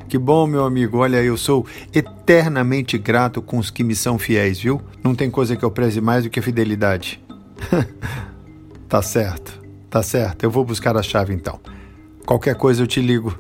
Que 0.08 0.16
bom, 0.16 0.46
meu 0.46 0.64
amigo. 0.64 0.98
Olha, 0.98 1.22
eu 1.22 1.36
sou 1.36 1.66
eternamente 1.92 2.96
grato 2.96 3.42
com 3.42 3.58
os 3.58 3.70
que 3.70 3.84
me 3.84 3.94
são 3.94 4.18
fiéis, 4.18 4.58
viu? 4.58 4.80
Não 5.04 5.14
tem 5.14 5.30
coisa 5.30 5.54
que 5.54 5.62
eu 5.62 5.70
preze 5.70 6.00
mais 6.00 6.24
do 6.24 6.30
que 6.30 6.40
a 6.40 6.42
fidelidade. 6.42 7.22
tá 8.88 9.02
certo, 9.02 9.60
tá 9.90 10.02
certo. 10.02 10.44
Eu 10.44 10.50
vou 10.50 10.64
buscar 10.64 10.96
a 10.96 11.02
chave 11.02 11.34
então. 11.34 11.60
Qualquer 12.24 12.54
coisa 12.54 12.82
eu 12.82 12.86
te 12.86 13.02
ligo. 13.02 13.38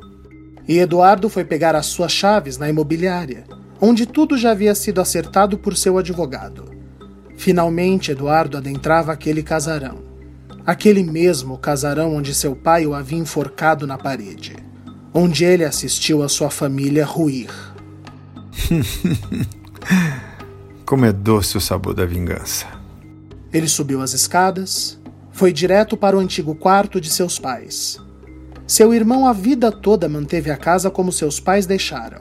E 0.68 0.78
Eduardo 0.78 1.30
foi 1.30 1.42
pegar 1.42 1.74
as 1.74 1.86
suas 1.86 2.12
chaves 2.12 2.58
na 2.58 2.68
imobiliária, 2.68 3.44
onde 3.80 4.04
tudo 4.04 4.36
já 4.36 4.50
havia 4.50 4.74
sido 4.74 5.00
acertado 5.00 5.56
por 5.56 5.74
seu 5.74 5.96
advogado. 5.96 6.66
Finalmente, 7.38 8.10
Eduardo 8.10 8.58
adentrava 8.58 9.10
aquele 9.10 9.42
casarão. 9.42 10.00
Aquele 10.66 11.02
mesmo 11.02 11.56
casarão 11.56 12.14
onde 12.14 12.34
seu 12.34 12.54
pai 12.54 12.86
o 12.86 12.92
havia 12.92 13.18
enforcado 13.18 13.86
na 13.86 13.96
parede 13.96 14.67
onde 15.12 15.44
ele 15.44 15.64
assistiu 15.64 16.22
a 16.22 16.28
sua 16.28 16.50
família 16.50 17.04
ruir. 17.04 17.50
Como 20.84 21.04
é 21.04 21.12
doce 21.12 21.56
o 21.56 21.60
sabor 21.60 21.94
da 21.94 22.06
vingança. 22.06 22.66
Ele 23.52 23.68
subiu 23.68 24.02
as 24.02 24.12
escadas, 24.12 24.98
foi 25.32 25.52
direto 25.52 25.96
para 25.96 26.16
o 26.16 26.20
antigo 26.20 26.54
quarto 26.54 27.00
de 27.00 27.10
seus 27.10 27.38
pais. 27.38 28.00
Seu 28.66 28.92
irmão 28.92 29.26
a 29.26 29.32
vida 29.32 29.72
toda 29.72 30.08
manteve 30.08 30.50
a 30.50 30.56
casa 30.56 30.90
como 30.90 31.10
seus 31.10 31.40
pais 31.40 31.64
deixaram. 31.64 32.20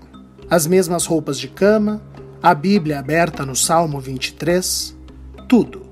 As 0.50 0.65
mesmas 0.65 1.06
roupas 1.06 1.38
de 1.38 1.50
cama, 1.50 2.01
a 2.41 2.53
Bíblia 2.53 3.00
aberta 3.00 3.46
no 3.46 3.56
Salmo 3.56 4.00
23, 4.00 4.96
tudo. 5.48 5.86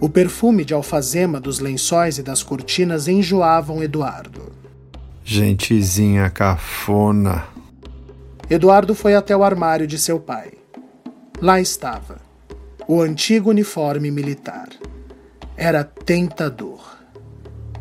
O 0.00 0.08
perfume 0.08 0.64
de 0.64 0.72
alfazema 0.72 1.38
dos 1.38 1.58
lençóis 1.58 2.16
e 2.16 2.22
das 2.22 2.42
cortinas 2.42 3.06
enjoavam 3.06 3.82
Eduardo. 3.82 4.61
Gentezinha 5.24 6.28
cafona. 6.30 7.44
Eduardo 8.50 8.94
foi 8.94 9.14
até 9.14 9.36
o 9.36 9.44
armário 9.44 9.86
de 9.86 9.98
seu 9.98 10.18
pai. 10.18 10.52
Lá 11.40 11.60
estava, 11.60 12.18
o 12.86 13.00
antigo 13.00 13.50
uniforme 13.50 14.10
militar. 14.10 14.68
Era 15.56 15.84
tentador. 15.84 16.98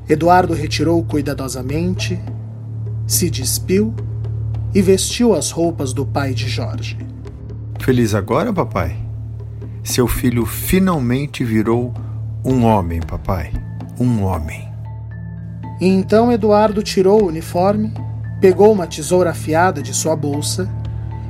Eduardo 0.08 0.54
retirou 0.54 1.04
cuidadosamente, 1.04 2.20
se 3.08 3.30
despiu 3.30 3.94
e 4.74 4.82
vestiu 4.82 5.34
as 5.34 5.52
roupas 5.52 5.94
do 5.94 6.06
pai 6.06 6.34
de 6.34 6.48
Jorge. 6.48 6.98
Feliz 7.80 8.14
agora, 8.14 8.54
papai? 8.54 8.96
Seu 9.84 10.08
filho 10.08 10.46
finalmente 10.46 11.44
virou 11.44 11.94
um 12.46 12.64
homem, 12.64 13.02
papai. 13.02 13.52
Um 14.00 14.24
homem. 14.24 14.71
E 15.82 15.88
então 15.88 16.32
Eduardo 16.32 16.84
tirou 16.84 17.24
o 17.24 17.28
uniforme, 17.28 17.92
pegou 18.40 18.72
uma 18.72 18.86
tesoura 18.86 19.32
afiada 19.32 19.82
de 19.82 19.96
sua 19.96 20.16
bolsa 20.16 20.70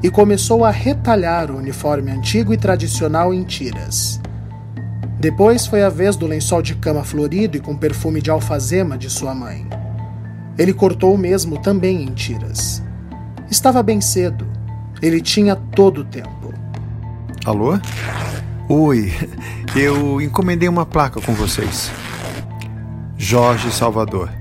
e 0.03 0.09
começou 0.09 0.65
a 0.65 0.69
retalhar 0.69 1.49
o 1.49 1.57
uniforme 1.57 2.11
antigo 2.11 2.53
e 2.53 2.57
tradicional 2.57 3.33
em 3.33 3.45
tiras. 3.45 4.19
Depois 5.17 5.65
foi 5.65 5.83
a 5.83 5.89
vez 5.89 6.17
do 6.17 6.27
lençol 6.27 6.61
de 6.61 6.75
cama 6.75 7.01
florido 7.01 7.55
e 7.55 7.61
com 7.61 7.77
perfume 7.77 8.21
de 8.21 8.29
alfazema 8.29 8.97
de 8.97 9.09
sua 9.09 9.33
mãe. 9.33 9.65
Ele 10.57 10.73
cortou 10.73 11.15
o 11.15 11.17
mesmo 11.17 11.57
também 11.61 12.03
em 12.03 12.13
tiras. 12.13 12.83
Estava 13.49 13.81
bem 13.81 14.01
cedo. 14.01 14.45
Ele 15.01 15.21
tinha 15.21 15.55
todo 15.55 16.01
o 16.01 16.05
tempo. 16.05 16.53
Alô? 17.45 17.79
Oi, 18.67 19.13
eu 19.75 20.19
encomendei 20.19 20.67
uma 20.67 20.85
placa 20.85 21.21
com 21.21 21.33
vocês. 21.33 21.89
Jorge 23.17 23.71
Salvador. 23.71 24.40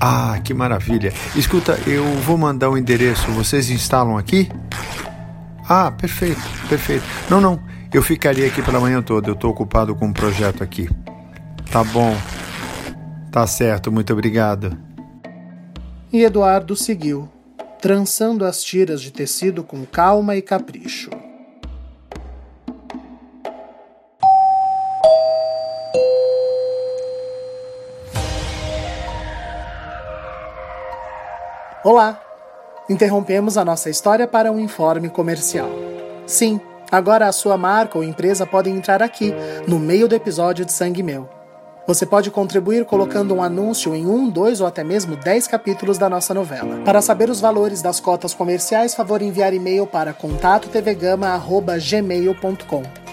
Ah, 0.00 0.38
que 0.42 0.54
maravilha. 0.54 1.12
Escuta, 1.34 1.78
eu 1.86 2.04
vou 2.20 2.38
mandar 2.38 2.68
o 2.68 2.74
um 2.74 2.78
endereço. 2.78 3.30
Vocês 3.32 3.70
instalam 3.70 4.16
aqui? 4.16 4.48
Ah, 5.68 5.90
perfeito, 5.90 6.40
perfeito. 6.68 7.04
Não, 7.28 7.40
não. 7.40 7.60
Eu 7.92 8.02
ficaria 8.02 8.46
aqui 8.46 8.62
pela 8.62 8.80
manhã 8.80 9.02
toda. 9.02 9.28
Eu 9.28 9.34
estou 9.34 9.50
ocupado 9.50 9.94
com 9.94 10.06
um 10.06 10.12
projeto 10.12 10.62
aqui. 10.62 10.88
Tá 11.70 11.82
bom. 11.82 12.16
Tá 13.30 13.46
certo, 13.46 13.90
muito 13.90 14.12
obrigado. 14.12 14.76
E 16.12 16.22
Eduardo 16.22 16.74
seguiu, 16.74 17.28
trançando 17.80 18.44
as 18.44 18.62
tiras 18.62 19.02
de 19.02 19.10
tecido 19.10 19.62
com 19.62 19.84
calma 19.84 20.36
e 20.36 20.42
capricho. 20.42 21.10
Olá! 31.88 32.20
Interrompemos 32.86 33.56
a 33.56 33.64
nossa 33.64 33.88
história 33.88 34.28
para 34.28 34.52
um 34.52 34.60
informe 34.60 35.08
comercial. 35.08 35.70
Sim, 36.26 36.60
agora 36.92 37.26
a 37.26 37.32
sua 37.32 37.56
marca 37.56 37.96
ou 37.96 38.04
empresa 38.04 38.44
podem 38.44 38.76
entrar 38.76 39.02
aqui, 39.02 39.32
no 39.66 39.78
meio 39.78 40.06
do 40.06 40.14
episódio 40.14 40.66
de 40.66 40.72
Sangue 40.72 41.02
Meu. 41.02 41.26
Você 41.86 42.04
pode 42.04 42.30
contribuir 42.30 42.84
colocando 42.84 43.34
um 43.34 43.42
anúncio 43.42 43.94
em 43.94 44.04
um, 44.04 44.28
dois 44.28 44.60
ou 44.60 44.66
até 44.66 44.84
mesmo 44.84 45.16
dez 45.16 45.46
capítulos 45.46 45.96
da 45.96 46.10
nossa 46.10 46.34
novela. 46.34 46.82
Para 46.84 47.00
saber 47.00 47.30
os 47.30 47.40
valores 47.40 47.80
das 47.80 48.00
cotas 48.00 48.34
comerciais, 48.34 48.94
favor 48.94 49.22
enviar 49.22 49.54
e-mail 49.54 49.86
para 49.86 50.12
contatotvgama.gmail.com. 50.12 53.07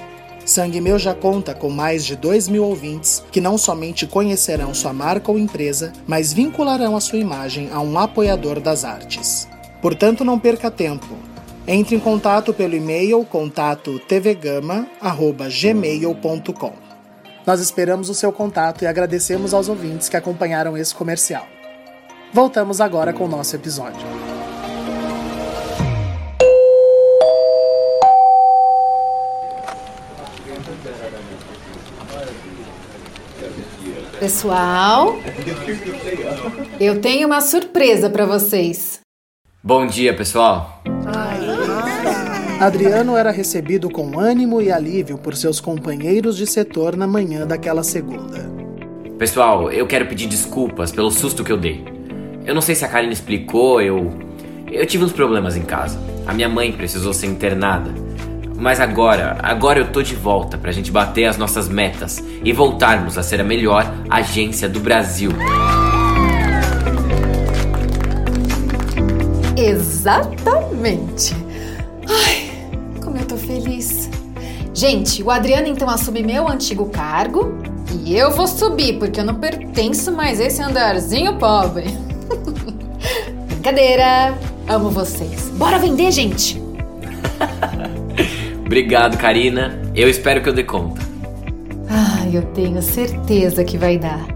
Sangue 0.55 0.79
Meu 0.79 0.97
já 0.97 1.13
conta 1.13 1.53
com 1.53 1.69
mais 1.69 2.05
de 2.05 2.15
2 2.15 2.47
mil 2.47 2.63
ouvintes 2.63 3.21
que 3.29 3.41
não 3.41 3.57
somente 3.57 4.07
conhecerão 4.07 4.73
sua 4.73 4.93
marca 4.93 5.29
ou 5.29 5.37
empresa, 5.37 5.91
mas 6.07 6.31
vincularão 6.31 6.95
a 6.95 7.01
sua 7.01 7.19
imagem 7.19 7.69
a 7.73 7.81
um 7.81 7.99
apoiador 7.99 8.61
das 8.61 8.85
artes. 8.85 9.49
Portanto, 9.81 10.23
não 10.23 10.39
perca 10.39 10.71
tempo. 10.71 11.13
Entre 11.67 11.97
em 11.97 11.99
contato 11.99 12.53
pelo 12.53 12.73
e-mail 12.73 13.25
contato 13.25 13.99
tvgama@gmail.com. 14.07 16.71
Nós 17.45 17.59
esperamos 17.59 18.09
o 18.09 18.13
seu 18.13 18.31
contato 18.31 18.85
e 18.85 18.87
agradecemos 18.87 19.53
aos 19.53 19.67
ouvintes 19.67 20.07
que 20.07 20.15
acompanharam 20.15 20.77
esse 20.77 20.95
comercial. 20.95 21.45
Voltamos 22.31 22.79
agora 22.79 23.11
com 23.11 23.25
o 23.25 23.29
nosso 23.29 23.57
episódio. 23.57 24.07
Pessoal, 34.25 35.19
eu 36.79 36.99
tenho 36.99 37.27
uma 37.27 37.41
surpresa 37.41 38.09
para 38.09 38.25
vocês. 38.25 38.99
Bom 39.63 39.85
dia, 39.85 40.15
pessoal. 40.15 40.81
Adriano 42.59 43.15
era 43.15 43.29
recebido 43.29 43.88
com 43.88 44.19
ânimo 44.19 44.63
e 44.63 44.71
alívio 44.71 45.19
por 45.19 45.35
seus 45.35 45.59
companheiros 45.59 46.35
de 46.35 46.47
setor 46.47 46.97
na 46.97 47.05
manhã 47.05 47.45
daquela 47.45 47.83
segunda. 47.83 48.49
Pessoal, 49.19 49.71
eu 49.71 49.85
quero 49.85 50.07
pedir 50.07 50.25
desculpas 50.25 50.91
pelo 50.91 51.11
susto 51.11 51.43
que 51.43 51.51
eu 51.51 51.57
dei. 51.57 51.85
Eu 52.47 52.55
não 52.55 52.61
sei 52.61 52.73
se 52.73 52.83
a 52.83 52.88
Karine 52.88 53.13
explicou, 53.13 53.79
eu. 53.79 54.11
Eu 54.71 54.88
tive 54.88 55.03
uns 55.03 55.13
problemas 55.13 55.55
em 55.55 55.61
casa. 55.61 55.99
A 56.25 56.33
minha 56.33 56.49
mãe 56.49 56.71
precisou 56.71 57.13
ser 57.13 57.27
internada. 57.27 57.93
Mas 58.57 58.79
agora, 58.79 59.37
agora 59.43 59.79
eu 59.79 59.91
tô 59.91 60.01
de 60.01 60.15
volta 60.15 60.57
pra 60.57 60.71
gente 60.71 60.91
bater 60.91 61.25
as 61.25 61.37
nossas 61.37 61.67
metas 61.67 62.23
e 62.43 62.53
voltarmos 62.53 63.17
a 63.17 63.23
ser 63.23 63.41
a 63.41 63.43
melhor 63.43 63.93
agência 64.09 64.69
do 64.69 64.79
Brasil. 64.79 65.31
Exatamente. 69.57 71.35
Ai, 72.07 72.51
como 73.01 73.17
eu 73.17 73.25
tô 73.25 73.35
feliz. 73.35 74.09
Gente, 74.73 75.21
o 75.23 75.31
Adriano 75.31 75.67
então 75.67 75.89
assume 75.89 76.23
meu 76.23 76.47
antigo 76.47 76.89
cargo 76.89 77.57
e 78.03 78.15
eu 78.15 78.31
vou 78.31 78.47
subir 78.47 78.99
porque 78.99 79.19
eu 79.19 79.25
não 79.25 79.35
pertenço 79.35 80.11
mais 80.11 80.39
a 80.39 80.45
esse 80.45 80.61
andarzinho 80.61 81.37
pobre. 81.37 81.85
Brincadeira. 83.47 84.37
Amo 84.67 84.89
vocês. 84.89 85.49
Bora 85.49 85.77
vender, 85.77 86.11
gente. 86.11 86.64
Obrigado, 88.75 89.17
Karina. 89.17 89.81
Eu 89.95 90.09
espero 90.09 90.43
que 90.43 90.49
eu 90.49 90.53
dê 90.53 90.61
conta. 90.61 91.01
Ai, 91.89 92.35
eu 92.35 92.41
tenho 92.47 92.81
certeza 92.81 93.63
que 93.63 93.77
vai 93.77 93.97
dar. 93.97 94.27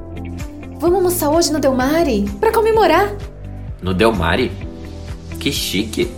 Vamos 0.79 0.95
almoçar 0.95 1.29
hoje 1.29 1.51
no 1.51 1.59
Delmare 1.59 2.23
para 2.39 2.49
comemorar. 2.49 3.11
No 3.81 3.93
Delmare? 3.93 4.49
Que 5.41 5.51
chique. 5.51 6.09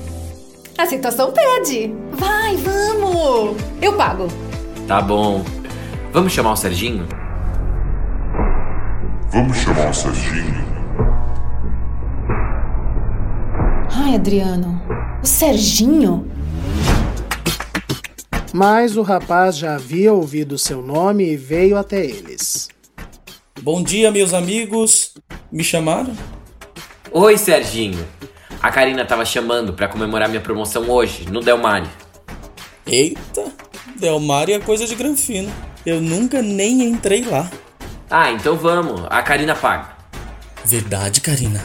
A 0.77 0.85
situação 0.85 1.31
pede. 1.31 1.91
Vai, 2.11 2.57
vamos. 2.57 3.57
Eu 3.81 3.93
pago. 3.93 4.27
Tá 4.87 5.01
bom. 5.01 5.43
Vamos 6.13 6.31
chamar 6.31 6.51
o 6.51 6.55
Serginho? 6.55 7.07
Vamos 9.31 9.57
chamar 9.57 9.89
o 9.89 9.93
Serginho. 9.95 10.63
Ai, 13.95 14.13
Adriano. 14.13 14.79
O 15.23 15.25
Serginho? 15.25 16.30
Mas 18.53 18.97
o 18.97 19.01
rapaz 19.01 19.57
já 19.57 19.75
havia 19.75 20.11
ouvido 20.13 20.57
seu 20.57 20.81
nome 20.81 21.31
e 21.31 21.37
veio 21.37 21.77
até 21.77 22.03
eles. 22.05 22.67
Bom 23.61 23.81
dia, 23.81 24.11
meus 24.11 24.33
amigos. 24.33 25.13
Me 25.51 25.63
chamaram? 25.63 26.13
Oi, 27.11 27.37
Serginho. 27.37 28.05
A 28.61 28.69
Karina 28.69 29.05
tava 29.05 29.23
chamando 29.23 29.73
pra 29.73 29.87
comemorar 29.87 30.27
minha 30.27 30.41
promoção 30.41 30.89
hoje, 30.89 31.29
no 31.29 31.39
Delmare. 31.39 31.87
Eita, 32.85 33.45
Delmare 33.95 34.53
é 34.53 34.59
coisa 34.59 34.85
de 34.85 34.95
granfino. 34.95 35.51
Eu 35.85 36.01
nunca 36.01 36.41
nem 36.41 36.83
entrei 36.83 37.23
lá. 37.23 37.49
Ah, 38.09 38.31
então 38.31 38.57
vamos. 38.57 39.01
A 39.09 39.21
Karina 39.23 39.55
paga. 39.55 39.95
Verdade, 40.65 41.21
Karina. 41.21 41.63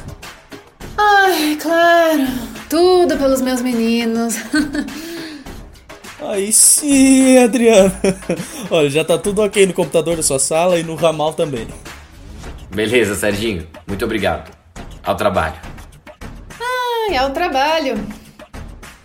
Ai, 0.96 1.59
claro. 1.61 2.27
Tudo 2.70 3.16
pelos 3.16 3.40
meus 3.40 3.61
meninos. 3.61 4.37
Aí 6.21 6.53
sim, 6.53 7.39
Adriano. 7.39 7.93
Olha, 8.71 8.89
já 8.91 9.05
tá 9.05 9.19
tudo 9.19 9.43
ok 9.43 9.67
no 9.67 9.73
computador 9.75 10.17
da 10.17 10.23
sua 10.23 10.39
sala 10.39 10.79
e 10.79 10.83
no 10.83 10.95
ramal 10.95 11.35
também. 11.35 11.67
Beleza, 12.75 13.15
Serginho. 13.15 13.67
Muito 13.87 14.05
obrigado. 14.05 14.51
Ao 15.05 15.15
trabalho. 15.15 15.55
Ai, 17.09 17.17
ao 17.17 17.31
trabalho. 17.31 17.95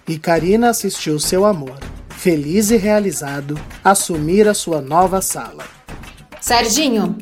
E 0.08 0.17
Karina 0.17 0.69
assistiu 0.69 1.19
seu 1.19 1.45
amor, 1.45 1.78
feliz 2.10 2.71
e 2.71 2.78
realizado, 2.78 3.60
assumir 3.84 4.47
a 4.47 4.54
sua 4.54 4.82
nova 4.82 5.21
sala. 5.21 5.63
Serginho, 6.39 7.15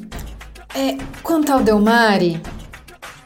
é, 0.73 0.97
quanto 1.21 1.51
ao 1.51 1.59
Delmare, 1.61 2.41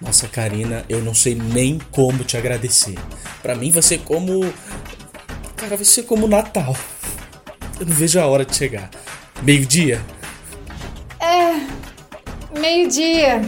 Nossa, 0.02 0.28
Karina, 0.28 0.84
eu 0.90 1.02
não 1.02 1.14
sei 1.14 1.36
nem 1.36 1.80
como 1.92 2.24
te 2.26 2.36
agradecer. 2.36 2.96
Pra 3.42 3.56
mim 3.56 3.72
vai 3.72 3.82
ser 3.82 4.00
como. 4.00 4.42
Cara, 5.64 5.78
vai 5.78 5.86
ser 5.86 6.04
como 6.04 6.28
Natal. 6.28 6.76
Eu 7.80 7.86
não 7.86 7.96
vejo 7.96 8.20
a 8.20 8.28
hora 8.28 8.44
de 8.44 8.54
chegar. 8.54 8.90
Meio-dia? 9.42 10.04
é 11.22 12.60
meio-dia. 12.60 13.42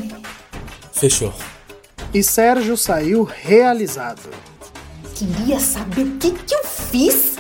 Fechou. 0.93 1.33
E 2.13 2.23
Sérgio 2.23 2.77
saiu 2.77 3.25
realizado. 3.25 4.29
Queria 5.13 5.59
saber 5.59 6.03
o 6.03 6.17
que 6.17 6.31
que 6.31 6.55
eu 6.55 6.63
fiz? 6.63 7.35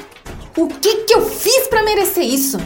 O 0.57 0.67
que 0.67 1.05
que 1.05 1.13
eu 1.13 1.25
fiz 1.29 1.69
pra 1.69 1.81
merecer 1.81 2.25
isso? 2.25 2.57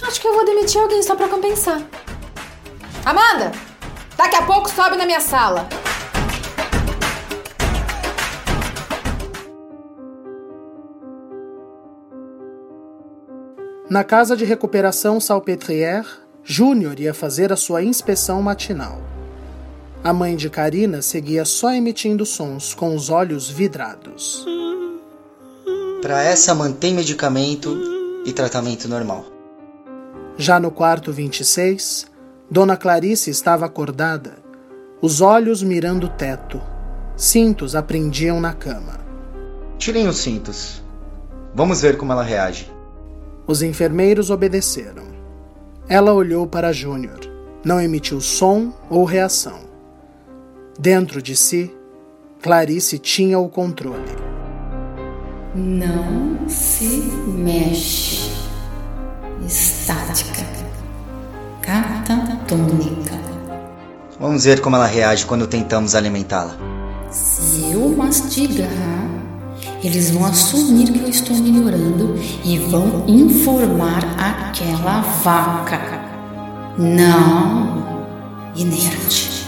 Acho 0.00 0.20
que 0.20 0.28
eu 0.28 0.34
vou 0.34 0.44
demitir 0.44 0.80
alguém 0.80 1.02
só 1.02 1.16
pra 1.16 1.26
compensar. 1.26 1.82
Amanda, 3.04 3.50
daqui 4.16 4.36
a 4.36 4.42
pouco 4.42 4.70
sobe 4.70 4.96
na 4.96 5.06
minha 5.06 5.20
sala. 5.20 5.68
Na 13.88 14.02
casa 14.02 14.36
de 14.36 14.44
recuperação 14.44 15.20
Salpêtrière, 15.20 16.08
Júnior 16.42 16.98
ia 16.98 17.14
fazer 17.14 17.52
a 17.52 17.56
sua 17.56 17.84
inspeção 17.84 18.42
matinal. 18.42 19.00
A 20.02 20.12
mãe 20.12 20.34
de 20.34 20.50
Karina 20.50 21.00
seguia 21.00 21.44
só 21.44 21.72
emitindo 21.72 22.26
sons 22.26 22.74
com 22.74 22.96
os 22.96 23.10
olhos 23.10 23.48
vidrados. 23.48 24.44
Para 26.02 26.20
essa 26.24 26.52
mantém 26.52 26.94
medicamento 26.94 27.76
e 28.24 28.32
tratamento 28.32 28.88
normal. 28.88 29.24
Já 30.36 30.58
no 30.58 30.72
quarto 30.72 31.12
26, 31.12 32.06
Dona 32.50 32.76
Clarice 32.76 33.30
estava 33.30 33.66
acordada, 33.66 34.38
os 35.00 35.20
olhos 35.20 35.62
mirando 35.62 36.06
o 36.06 36.10
teto. 36.10 36.60
Cintos 37.16 37.76
a 37.76 37.82
prendiam 37.84 38.40
na 38.40 38.52
cama. 38.52 38.98
Tirem 39.78 40.08
os 40.08 40.16
cintos. 40.16 40.82
Vamos 41.54 41.80
ver 41.82 41.96
como 41.96 42.10
ela 42.10 42.24
reage. 42.24 42.75
Os 43.46 43.62
enfermeiros 43.62 44.30
obedeceram. 44.30 45.04
Ela 45.88 46.12
olhou 46.12 46.46
para 46.46 46.72
Júnior. 46.72 47.20
Não 47.64 47.80
emitiu 47.80 48.20
som 48.20 48.72
ou 48.90 49.04
reação. 49.04 49.60
Dentro 50.78 51.22
de 51.22 51.36
si, 51.36 51.72
Clarice 52.42 52.98
tinha 52.98 53.38
o 53.38 53.48
controle. 53.48 54.16
Não 55.54 56.48
se 56.48 57.02
mexe. 57.26 58.30
Estática. 59.46 60.44
Catatônica. 61.62 63.14
Vamos 64.18 64.44
ver 64.44 64.60
como 64.60 64.76
ela 64.76 64.86
reage 64.86 65.24
quando 65.24 65.46
tentamos 65.46 65.94
alimentá-la. 65.94 66.56
Se 67.10 67.72
eu 67.72 67.88
mastigar, 67.90 68.68
eles 69.82 70.10
vão 70.10 70.24
assumir 70.24 70.92
que 70.92 70.98
eu 70.98 71.08
estou 71.08 71.36
melhorando 71.36 72.16
e 72.44 72.58
vão 72.58 73.04
informar 73.06 74.02
aquela 74.18 75.00
vaca. 75.22 75.80
Não, 76.78 78.04
inerte. 78.54 79.46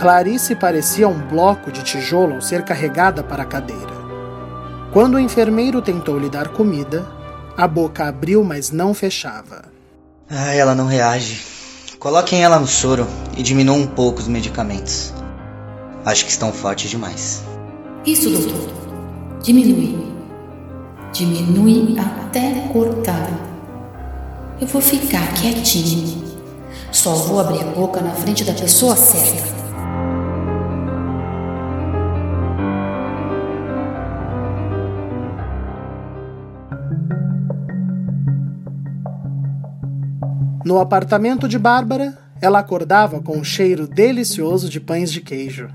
Clarice 0.00 0.54
parecia 0.54 1.08
um 1.08 1.18
bloco 1.28 1.72
de 1.72 1.82
tijolo 1.82 2.34
ao 2.34 2.40
ser 2.40 2.62
carregada 2.62 3.22
para 3.22 3.42
a 3.42 3.46
cadeira. 3.46 3.96
Quando 4.92 5.14
o 5.14 5.20
enfermeiro 5.20 5.82
tentou 5.82 6.18
lhe 6.18 6.28
dar 6.28 6.48
comida, 6.48 7.06
a 7.56 7.66
boca 7.66 8.06
abriu, 8.06 8.44
mas 8.44 8.70
não 8.70 8.94
fechava. 8.94 9.64
Ah, 10.28 10.54
ela 10.54 10.74
não 10.74 10.86
reage. 10.86 11.42
Coloquem 11.98 12.42
ela 12.42 12.58
no 12.58 12.66
soro 12.66 13.06
e 13.36 13.42
diminuam 13.42 13.80
um 13.80 13.86
pouco 13.86 14.20
os 14.20 14.28
medicamentos. 14.28 15.12
Acho 16.04 16.24
que 16.24 16.30
estão 16.30 16.52
fortes 16.52 16.90
demais. 16.90 17.42
Isso, 18.04 18.30
doutor. 18.30 18.85
Diminui. 19.42 20.06
Diminui 21.12 21.96
até 21.98 22.68
cortar. 22.72 23.28
Eu 24.60 24.66
vou 24.66 24.82
ficar 24.82 25.32
quietinho. 25.34 26.24
Só 26.90 27.14
vou 27.14 27.40
abrir 27.40 27.62
a 27.62 27.70
boca 27.70 28.00
na 28.00 28.10
frente 28.10 28.44
da 28.44 28.52
pessoa 28.52 28.96
certa. 28.96 29.56
No 40.64 40.80
apartamento 40.80 41.46
de 41.46 41.60
Bárbara, 41.60 42.18
ela 42.40 42.58
acordava 42.58 43.20
com 43.20 43.36
um 43.38 43.44
cheiro 43.44 43.86
delicioso 43.86 44.68
de 44.68 44.80
pães 44.80 45.12
de 45.12 45.20
queijo. 45.20 45.68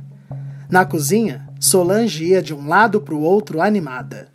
Na 0.69 0.83
cozinha, 0.83 1.47
Solange 1.63 2.25
ia 2.25 2.41
de 2.41 2.55
um 2.55 2.67
lado 2.67 2.99
para 2.99 3.13
o 3.13 3.21
outro 3.21 3.61
animada. 3.61 4.29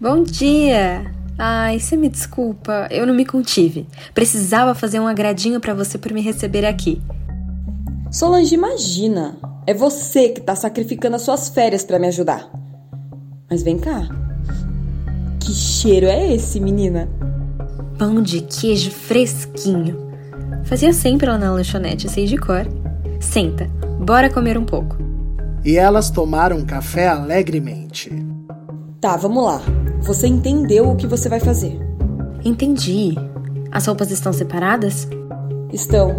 Bom 0.00 0.22
dia! 0.22 1.04
Ai, 1.38 1.78
você 1.78 1.98
me 1.98 2.08
desculpa, 2.08 2.88
eu 2.90 3.06
não 3.06 3.12
me 3.12 3.26
contive. 3.26 3.86
Precisava 4.14 4.74
fazer 4.74 4.98
um 4.98 5.06
agradinho 5.06 5.60
para 5.60 5.74
você 5.74 5.98
por 5.98 6.14
me 6.14 6.22
receber 6.22 6.64
aqui. 6.64 7.02
Solange, 8.10 8.54
imagina! 8.54 9.36
É 9.66 9.74
você 9.74 10.30
que 10.30 10.40
tá 10.40 10.56
sacrificando 10.56 11.16
as 11.16 11.22
suas 11.22 11.50
férias 11.50 11.84
para 11.84 11.98
me 11.98 12.08
ajudar. 12.08 12.50
Mas 13.50 13.62
vem 13.62 13.78
cá. 13.78 14.08
Que 15.40 15.52
cheiro 15.52 16.06
é 16.06 16.32
esse, 16.34 16.58
menina? 16.58 17.06
Pão 17.98 18.22
de 18.22 18.40
queijo 18.40 18.90
fresquinho. 18.90 20.10
Fazia 20.64 20.94
sempre 20.94 21.26
lá 21.26 21.36
na 21.36 21.52
lanchonete, 21.52 22.08
sei 22.08 22.24
de 22.24 22.38
cor. 22.38 22.66
Senta, 23.20 23.66
bora 24.00 24.30
comer 24.30 24.56
um 24.56 24.64
pouco. 24.64 25.11
E 25.64 25.76
elas 25.76 26.10
tomaram 26.10 26.64
café 26.64 27.08
alegremente. 27.08 28.10
Tá, 29.00 29.16
vamos 29.16 29.44
lá. 29.44 29.60
Você 30.00 30.26
entendeu 30.26 30.90
o 30.90 30.96
que 30.96 31.06
você 31.06 31.28
vai 31.28 31.38
fazer? 31.38 31.78
Entendi. 32.44 33.14
As 33.70 33.86
roupas 33.86 34.10
estão 34.10 34.32
separadas? 34.32 35.08
Estão. 35.72 36.14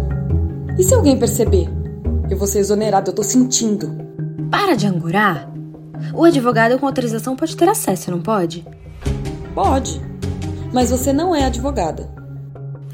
E 0.78 0.82
se 0.82 0.94
alguém 0.94 1.18
perceber? 1.18 1.68
Eu 2.30 2.38
vou 2.38 2.46
ser 2.46 2.60
exonerado, 2.60 3.10
eu 3.10 3.14
tô 3.14 3.22
sentindo. 3.22 3.94
Para 4.50 4.74
de 4.74 4.86
angurar. 4.86 5.52
O 6.14 6.24
advogado 6.24 6.78
com 6.78 6.86
autorização 6.86 7.36
pode 7.36 7.56
ter 7.56 7.68
acesso, 7.68 8.10
não 8.10 8.20
pode? 8.20 8.66
Pode. 9.54 10.00
Mas 10.72 10.90
você 10.90 11.12
não 11.12 11.34
é 11.34 11.44
advogada. 11.44 12.08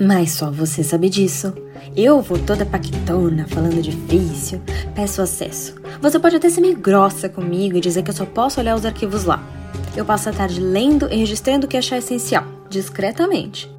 Mas 0.00 0.32
só 0.32 0.50
você 0.50 0.82
sabe 0.82 1.10
disso. 1.10 1.52
Eu 1.94 2.22
vou 2.22 2.38
toda 2.38 2.64
paquitona, 2.64 3.46
falando 3.46 3.82
difícil, 3.82 4.62
peço 4.94 5.20
acesso. 5.20 5.74
Você 6.00 6.18
pode 6.18 6.36
até 6.36 6.48
ser 6.48 6.62
meio 6.62 6.78
grossa 6.78 7.28
comigo 7.28 7.76
e 7.76 7.80
dizer 7.80 8.02
que 8.02 8.10
eu 8.10 8.14
só 8.14 8.24
posso 8.24 8.60
olhar 8.60 8.74
os 8.74 8.86
arquivos 8.86 9.24
lá. 9.24 9.46
Eu 9.94 10.04
passo 10.06 10.30
a 10.30 10.32
tarde 10.32 10.58
lendo 10.58 11.06
e 11.12 11.16
registrando 11.16 11.66
o 11.66 11.68
que 11.68 11.76
achar 11.76 11.98
essencial, 11.98 12.44
discretamente. 12.70 13.70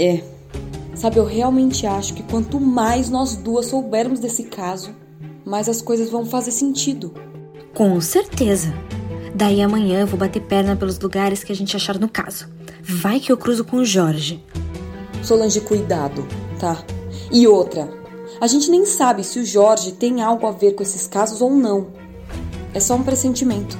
É. 0.00 0.22
Sabe, 0.94 1.16
eu 1.16 1.24
realmente 1.24 1.88
acho 1.88 2.14
que 2.14 2.22
quanto 2.22 2.60
mais 2.60 3.10
nós 3.10 3.34
duas 3.34 3.66
soubermos 3.66 4.20
desse 4.20 4.44
caso, 4.44 4.90
mais 5.44 5.68
as 5.68 5.82
coisas 5.82 6.08
vão 6.08 6.24
fazer 6.24 6.52
sentido. 6.52 7.12
Com 7.74 8.00
certeza. 8.00 8.72
Daí 9.34 9.60
amanhã 9.60 10.02
eu 10.02 10.06
vou 10.06 10.18
bater 10.18 10.40
perna 10.40 10.76
pelos 10.76 11.00
lugares 11.00 11.42
que 11.42 11.50
a 11.50 11.56
gente 11.56 11.74
achar 11.74 11.98
no 11.98 12.08
caso. 12.08 12.46
Vai 12.80 13.18
que 13.18 13.32
eu 13.32 13.36
cruzo 13.36 13.64
com 13.64 13.78
o 13.78 13.84
Jorge. 13.84 14.40
Solange, 15.24 15.60
cuidado, 15.62 16.26
tá? 16.60 16.84
E 17.32 17.48
outra, 17.48 17.88
a 18.38 18.46
gente 18.46 18.70
nem 18.70 18.84
sabe 18.84 19.24
se 19.24 19.38
o 19.38 19.44
Jorge 19.44 19.92
tem 19.92 20.20
algo 20.20 20.46
a 20.46 20.50
ver 20.50 20.74
com 20.74 20.82
esses 20.82 21.06
casos 21.06 21.40
ou 21.40 21.50
não. 21.50 21.88
É 22.74 22.78
só 22.78 22.94
um 22.94 23.02
pressentimento. 23.02 23.78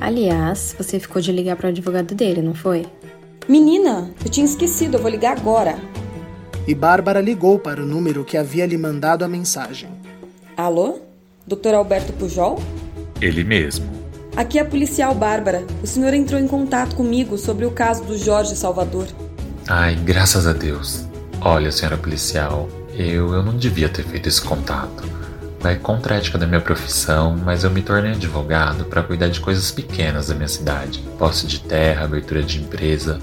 Aliás, 0.00 0.74
você 0.78 0.98
ficou 0.98 1.20
de 1.20 1.30
ligar 1.30 1.56
para 1.56 1.66
o 1.66 1.70
advogado 1.70 2.14
dele, 2.14 2.40
não 2.40 2.54
foi? 2.54 2.86
Menina, 3.46 4.10
eu 4.24 4.30
tinha 4.30 4.46
esquecido, 4.46 4.96
eu 4.96 5.02
vou 5.02 5.10
ligar 5.10 5.36
agora. 5.36 5.78
E 6.66 6.74
Bárbara 6.74 7.20
ligou 7.20 7.58
para 7.58 7.82
o 7.82 7.86
número 7.86 8.24
que 8.24 8.38
havia 8.38 8.64
lhe 8.64 8.78
mandado 8.78 9.24
a 9.24 9.28
mensagem. 9.28 9.90
Alô? 10.56 11.00
Doutor 11.46 11.74
Alberto 11.74 12.14
Pujol? 12.14 12.58
Ele 13.20 13.44
mesmo. 13.44 13.86
Aqui 14.34 14.58
é 14.58 14.62
a 14.62 14.64
policial 14.64 15.14
Bárbara. 15.14 15.66
O 15.82 15.86
senhor 15.86 16.14
entrou 16.14 16.40
em 16.40 16.48
contato 16.48 16.96
comigo 16.96 17.36
sobre 17.36 17.66
o 17.66 17.70
caso 17.72 18.04
do 18.04 18.16
Jorge 18.16 18.56
Salvador. 18.56 19.06
Ai, 19.70 19.94
graças 19.96 20.46
a 20.46 20.54
Deus. 20.54 21.04
Olha, 21.42 21.70
senhora 21.70 21.98
policial, 21.98 22.70
eu, 22.94 23.34
eu 23.34 23.42
não 23.42 23.54
devia 23.54 23.90
ter 23.90 24.02
feito 24.02 24.26
esse 24.26 24.40
contato. 24.40 25.04
Vai 25.60 25.76
contra 25.76 26.14
a 26.14 26.16
ética 26.16 26.38
da 26.38 26.46
minha 26.46 26.60
profissão, 26.62 27.36
mas 27.36 27.64
eu 27.64 27.70
me 27.70 27.82
tornei 27.82 28.12
advogado 28.12 28.86
para 28.86 29.02
cuidar 29.02 29.28
de 29.28 29.40
coisas 29.40 29.70
pequenas 29.70 30.28
da 30.28 30.34
minha 30.34 30.48
cidade. 30.48 31.00
Posse 31.18 31.46
de 31.46 31.60
terra, 31.60 32.06
abertura 32.06 32.42
de 32.42 32.62
empresa. 32.62 33.18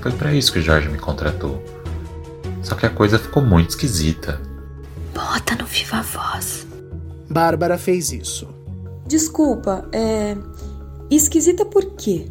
Foi 0.00 0.10
para 0.10 0.32
isso 0.32 0.50
que 0.50 0.58
o 0.58 0.62
Jorge 0.62 0.88
me 0.88 0.96
contratou. 0.96 1.62
Só 2.62 2.74
que 2.76 2.86
a 2.86 2.90
coisa 2.90 3.18
ficou 3.18 3.42
muito 3.42 3.68
esquisita. 3.68 4.40
Bota 5.14 5.54
no 5.54 5.66
viva 5.66 6.00
voz. 6.00 6.66
Bárbara 7.28 7.76
fez 7.76 8.10
isso. 8.10 8.48
Desculpa, 9.06 9.86
é. 9.92 10.34
Esquisita 11.10 11.66
por 11.66 11.84
quê? 11.96 12.26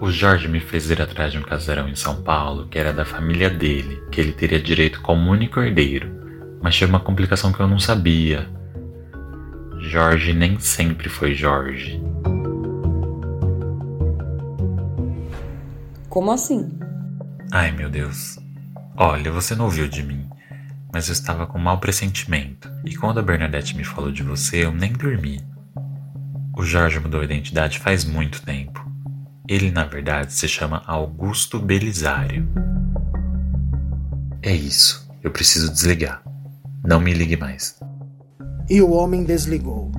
O 0.00 0.10
Jorge 0.10 0.48
me 0.48 0.60
fez 0.60 0.90
ir 0.90 1.00
atrás 1.00 1.32
de 1.32 1.38
um 1.38 1.42
casarão 1.42 1.88
em 1.88 1.94
São 1.94 2.22
Paulo 2.22 2.66
que 2.66 2.78
era 2.78 2.92
da 2.92 3.04
família 3.04 3.48
dele, 3.48 4.02
que 4.10 4.20
ele 4.20 4.32
teria 4.32 4.60
direito 4.60 5.00
como 5.00 5.30
único 5.30 5.60
herdeiro. 5.60 6.10
Mas 6.60 6.74
tinha 6.74 6.88
uma 6.88 7.00
complicação 7.00 7.52
que 7.52 7.60
eu 7.60 7.68
não 7.68 7.78
sabia. 7.78 8.48
Jorge 9.80 10.32
nem 10.32 10.58
sempre 10.58 11.08
foi 11.08 11.34
Jorge. 11.34 12.00
Como 16.08 16.30
assim? 16.32 16.78
Ai 17.52 17.70
meu 17.70 17.88
Deus. 17.88 18.38
Olha, 18.96 19.30
você 19.30 19.54
não 19.54 19.66
ouviu 19.66 19.88
de 19.88 20.02
mim, 20.02 20.28
mas 20.92 21.08
eu 21.08 21.12
estava 21.12 21.46
com 21.46 21.58
mau 21.58 21.78
pressentimento. 21.78 22.70
E 22.84 22.94
quando 22.94 23.18
a 23.18 23.22
Bernadette 23.22 23.76
me 23.76 23.84
falou 23.84 24.10
de 24.10 24.22
você, 24.22 24.64
eu 24.64 24.72
nem 24.72 24.92
dormi. 24.92 25.40
O 26.56 26.62
Jorge 26.62 27.00
mudou 27.00 27.20
a 27.20 27.24
identidade 27.24 27.78
faz 27.78 28.04
muito 28.04 28.42
tempo. 28.42 28.93
Ele, 29.46 29.70
na 29.70 29.84
verdade, 29.84 30.32
se 30.32 30.48
chama 30.48 30.82
Augusto 30.86 31.58
Belisário. 31.58 32.48
É 34.40 34.54
isso. 34.54 35.06
Eu 35.22 35.30
preciso 35.30 35.70
desligar. 35.70 36.22
Não 36.82 36.98
me 36.98 37.12
ligue 37.12 37.36
mais. 37.36 37.78
E 38.70 38.80
o 38.80 38.90
homem 38.90 39.22
desligou. 39.22 39.92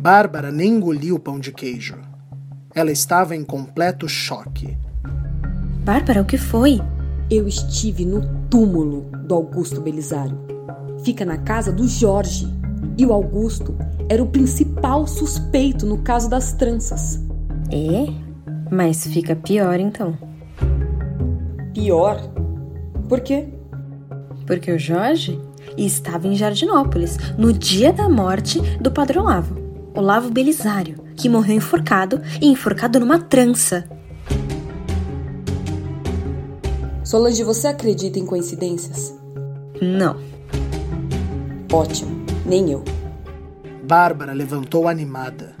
Bárbara 0.00 0.52
nem 0.52 0.76
engoliu 0.76 1.16
o 1.16 1.18
pão 1.18 1.40
de 1.40 1.50
queijo. 1.50 1.96
Ela 2.72 2.92
estava 2.92 3.34
em 3.34 3.42
completo 3.42 4.08
choque. 4.08 4.78
Bárbara, 5.84 6.22
o 6.22 6.24
que 6.24 6.38
foi? 6.38 6.80
Eu 7.28 7.48
estive 7.48 8.04
no 8.04 8.46
túmulo 8.48 9.10
do 9.26 9.34
Augusto 9.34 9.80
Belisário. 9.80 10.38
Fica 11.04 11.24
na 11.24 11.38
casa 11.38 11.72
do 11.72 11.88
Jorge. 11.88 12.46
E 12.96 13.04
o 13.04 13.12
Augusto 13.12 13.76
era 14.08 14.22
o 14.22 14.28
principal 14.28 15.04
suspeito 15.08 15.84
no 15.84 15.98
caso 15.98 16.30
das 16.30 16.52
tranças. 16.52 17.28
É? 17.70 18.12
Mas 18.70 19.06
fica 19.06 19.36
pior 19.36 19.78
então. 19.78 20.16
Pior? 21.72 22.20
Por 23.08 23.20
quê? 23.20 23.48
Porque 24.46 24.72
o 24.72 24.78
Jorge 24.78 25.40
estava 25.76 26.26
em 26.26 26.34
Jardinópolis 26.34 27.16
no 27.38 27.52
dia 27.52 27.92
da 27.92 28.08
morte 28.08 28.60
do 28.80 28.90
padrão 28.90 29.24
Lavo, 29.24 29.56
Olavo 29.94 30.30
Belisário, 30.30 30.96
que 31.16 31.28
morreu 31.28 31.56
enforcado 31.56 32.20
e 32.40 32.46
enforcado 32.46 32.98
numa 32.98 33.18
trança. 33.18 33.88
Solange, 37.04 37.42
você 37.42 37.68
acredita 37.68 38.18
em 38.18 38.26
coincidências? 38.26 39.14
Não. 39.80 40.16
Ótimo, 41.72 42.24
nem 42.44 42.70
eu. 42.70 42.84
Bárbara 43.84 44.32
levantou 44.32 44.86
animada. 44.86 45.54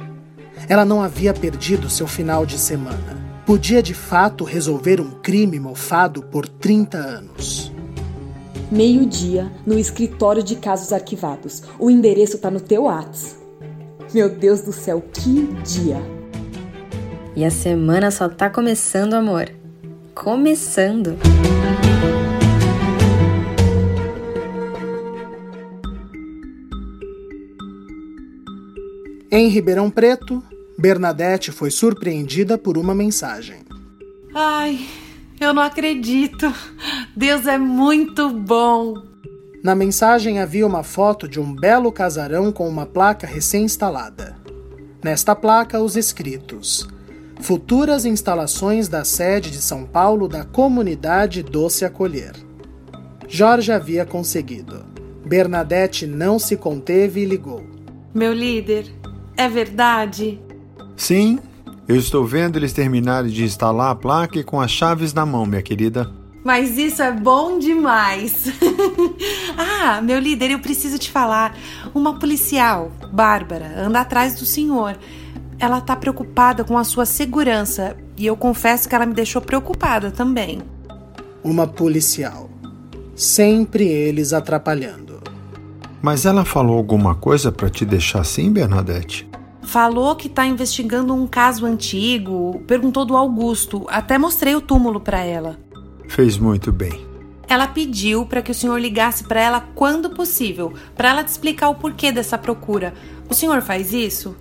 Ela 0.70 0.84
não 0.84 1.02
havia 1.02 1.34
perdido 1.34 1.90
seu 1.90 2.06
final 2.06 2.46
de 2.46 2.56
semana. 2.56 3.18
Podia 3.44 3.82
de 3.82 3.92
fato 3.92 4.44
resolver 4.44 5.00
um 5.00 5.10
crime 5.10 5.58
mofado 5.58 6.22
por 6.22 6.46
30 6.46 6.96
anos. 6.96 7.72
Meio-dia, 8.70 9.50
no 9.66 9.76
escritório 9.76 10.44
de 10.44 10.54
casos 10.54 10.92
arquivados. 10.92 11.64
O 11.76 11.90
endereço 11.90 12.38
tá 12.38 12.52
no 12.52 12.60
teu 12.60 12.84
Whats. 12.84 13.36
Meu 14.14 14.28
Deus 14.28 14.60
do 14.60 14.72
céu, 14.72 15.02
que 15.12 15.48
dia! 15.64 16.00
E 17.34 17.44
a 17.44 17.50
semana 17.50 18.12
só 18.12 18.28
tá 18.28 18.48
começando, 18.48 19.14
amor. 19.14 19.50
Começando. 20.14 21.18
Em 29.32 29.48
Ribeirão 29.48 29.90
Preto, 29.90 30.40
Bernadette 30.80 31.52
foi 31.52 31.70
surpreendida 31.70 32.56
por 32.56 32.78
uma 32.78 32.94
mensagem. 32.94 33.58
Ai, 34.34 34.80
eu 35.38 35.52
não 35.52 35.62
acredito. 35.62 36.50
Deus 37.14 37.46
é 37.46 37.58
muito 37.58 38.30
bom. 38.30 38.94
Na 39.62 39.74
mensagem 39.74 40.40
havia 40.40 40.66
uma 40.66 40.82
foto 40.82 41.28
de 41.28 41.38
um 41.38 41.54
belo 41.54 41.92
casarão 41.92 42.50
com 42.50 42.66
uma 42.66 42.86
placa 42.86 43.26
recém-instalada. 43.26 44.38
Nesta 45.04 45.36
placa, 45.36 45.78
os 45.78 45.96
escritos: 45.96 46.88
Futuras 47.42 48.06
instalações 48.06 48.88
da 48.88 49.04
sede 49.04 49.50
de 49.50 49.60
São 49.60 49.84
Paulo 49.84 50.28
da 50.28 50.46
comunidade 50.46 51.42
Doce 51.42 51.84
Acolher. 51.84 52.32
Jorge 53.28 53.70
havia 53.70 54.06
conseguido. 54.06 54.86
Bernadette 55.26 56.06
não 56.06 56.38
se 56.38 56.56
conteve 56.56 57.20
e 57.20 57.26
ligou. 57.26 57.62
Meu 58.14 58.32
líder, 58.32 58.90
é 59.36 59.46
verdade? 59.46 60.40
Sim, 61.00 61.38
eu 61.88 61.96
estou 61.96 62.26
vendo 62.26 62.58
eles 62.58 62.74
terminarem 62.74 63.30
de 63.30 63.42
instalar 63.42 63.90
a 63.90 63.94
placa 63.94 64.38
e 64.38 64.44
com 64.44 64.60
as 64.60 64.70
chaves 64.70 65.14
na 65.14 65.24
mão, 65.24 65.46
minha 65.46 65.62
querida. 65.62 66.12
Mas 66.44 66.76
isso 66.76 67.00
é 67.02 67.10
bom 67.10 67.58
demais. 67.58 68.48
ah, 69.56 70.02
meu 70.02 70.18
líder, 70.18 70.50
eu 70.50 70.58
preciso 70.58 70.98
te 70.98 71.10
falar. 71.10 71.56
Uma 71.94 72.18
policial, 72.18 72.92
Bárbara, 73.10 73.72
anda 73.78 74.02
atrás 74.02 74.34
do 74.38 74.44
senhor. 74.44 74.98
Ela 75.58 75.80
tá 75.80 75.96
preocupada 75.96 76.64
com 76.64 76.76
a 76.76 76.84
sua 76.84 77.06
segurança 77.06 77.96
e 78.14 78.26
eu 78.26 78.36
confesso 78.36 78.86
que 78.86 78.94
ela 78.94 79.06
me 79.06 79.14
deixou 79.14 79.40
preocupada 79.40 80.10
também. 80.10 80.60
Uma 81.42 81.66
policial. 81.66 82.50
Sempre 83.16 83.88
eles 83.88 84.34
atrapalhando. 84.34 85.18
Mas 86.02 86.26
ela 86.26 86.44
falou 86.44 86.76
alguma 86.76 87.14
coisa 87.14 87.50
para 87.50 87.70
te 87.70 87.86
deixar 87.86 88.20
assim, 88.20 88.52
Bernadette? 88.52 89.29
Falou 89.70 90.16
que 90.16 90.28
tá 90.28 90.44
investigando 90.44 91.14
um 91.14 91.28
caso 91.28 91.64
antigo, 91.64 92.60
perguntou 92.66 93.04
do 93.04 93.16
Augusto, 93.16 93.86
até 93.88 94.18
mostrei 94.18 94.56
o 94.56 94.60
túmulo 94.60 95.00
para 95.00 95.20
ela. 95.20 95.60
Fez 96.08 96.36
muito 96.36 96.72
bem. 96.72 97.06
Ela 97.46 97.68
pediu 97.68 98.26
para 98.26 98.42
que 98.42 98.50
o 98.50 98.54
senhor 98.54 98.80
ligasse 98.80 99.22
para 99.22 99.40
ela 99.40 99.60
quando 99.76 100.10
possível, 100.10 100.74
para 100.96 101.10
ela 101.10 101.22
te 101.22 101.28
explicar 101.28 101.68
o 101.68 101.76
porquê 101.76 102.10
dessa 102.10 102.36
procura. 102.36 102.92
O 103.28 103.32
senhor 103.32 103.62
faz 103.62 103.92
isso? 103.92 104.34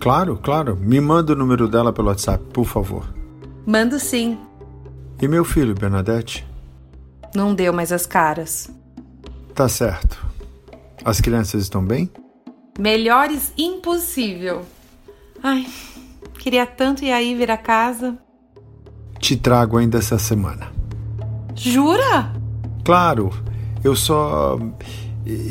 Claro, 0.00 0.36
claro. 0.42 0.76
Me 0.76 1.00
manda 1.00 1.34
o 1.34 1.36
número 1.36 1.68
dela 1.68 1.92
pelo 1.92 2.08
WhatsApp, 2.08 2.42
por 2.52 2.64
favor. 2.64 3.08
Mando 3.64 4.00
sim. 4.00 4.36
E 5.22 5.28
meu 5.28 5.44
filho, 5.44 5.72
Bernadette? 5.72 6.44
Não 7.32 7.54
deu 7.54 7.72
mais 7.72 7.92
as 7.92 8.06
caras. 8.06 8.68
Tá 9.54 9.68
certo. 9.68 10.18
As 11.04 11.20
crianças 11.20 11.62
estão 11.62 11.84
bem? 11.84 12.10
Melhores 12.78 13.52
impossível. 13.58 14.64
Ai, 15.42 15.66
queria 16.38 16.64
tanto 16.64 17.04
ir 17.04 17.10
aí 17.10 17.34
vir 17.34 17.50
a 17.50 17.56
casa. 17.56 18.16
Te 19.18 19.36
trago 19.36 19.78
ainda 19.78 19.98
essa 19.98 20.16
semana. 20.16 20.70
Jura? 21.56 22.32
Claro, 22.84 23.30
eu 23.82 23.96
só. 23.96 24.56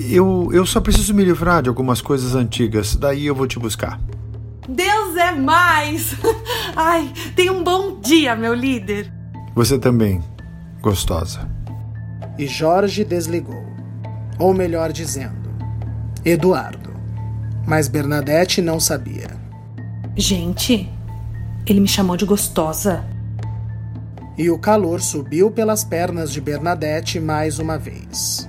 Eu, 0.09 0.49
eu 0.53 0.65
só 0.65 0.79
preciso 0.79 1.13
me 1.13 1.25
livrar 1.25 1.61
de 1.61 1.67
algumas 1.67 2.01
coisas 2.01 2.33
antigas, 2.33 2.95
daí 2.95 3.25
eu 3.25 3.35
vou 3.35 3.45
te 3.45 3.59
buscar. 3.59 3.99
Deus 4.67 5.15
é 5.17 5.33
mais! 5.33 6.15
Ai, 6.75 7.11
tenha 7.35 7.51
um 7.51 7.61
bom 7.61 7.99
dia, 7.99 8.37
meu 8.37 8.53
líder. 8.53 9.11
Você 9.53 9.77
também, 9.77 10.23
gostosa. 10.81 11.47
E 12.39 12.47
Jorge 12.47 13.03
desligou. 13.03 13.65
Ou 14.39 14.53
melhor 14.53 14.93
dizendo, 14.93 15.49
Eduardo. 16.23 16.86
Mas 17.67 17.89
Bernadette 17.89 18.61
não 18.61 18.79
sabia. 18.79 19.27
Gente, 20.15 20.89
ele 21.65 21.81
me 21.81 21.87
chamou 21.87 22.15
de 22.15 22.23
gostosa. 22.23 23.03
E 24.37 24.49
o 24.49 24.57
calor 24.57 25.01
subiu 25.01 25.51
pelas 25.51 25.83
pernas 25.83 26.31
de 26.31 26.39
Bernadette 26.39 27.19
mais 27.19 27.59
uma 27.59 27.77
vez. 27.77 28.47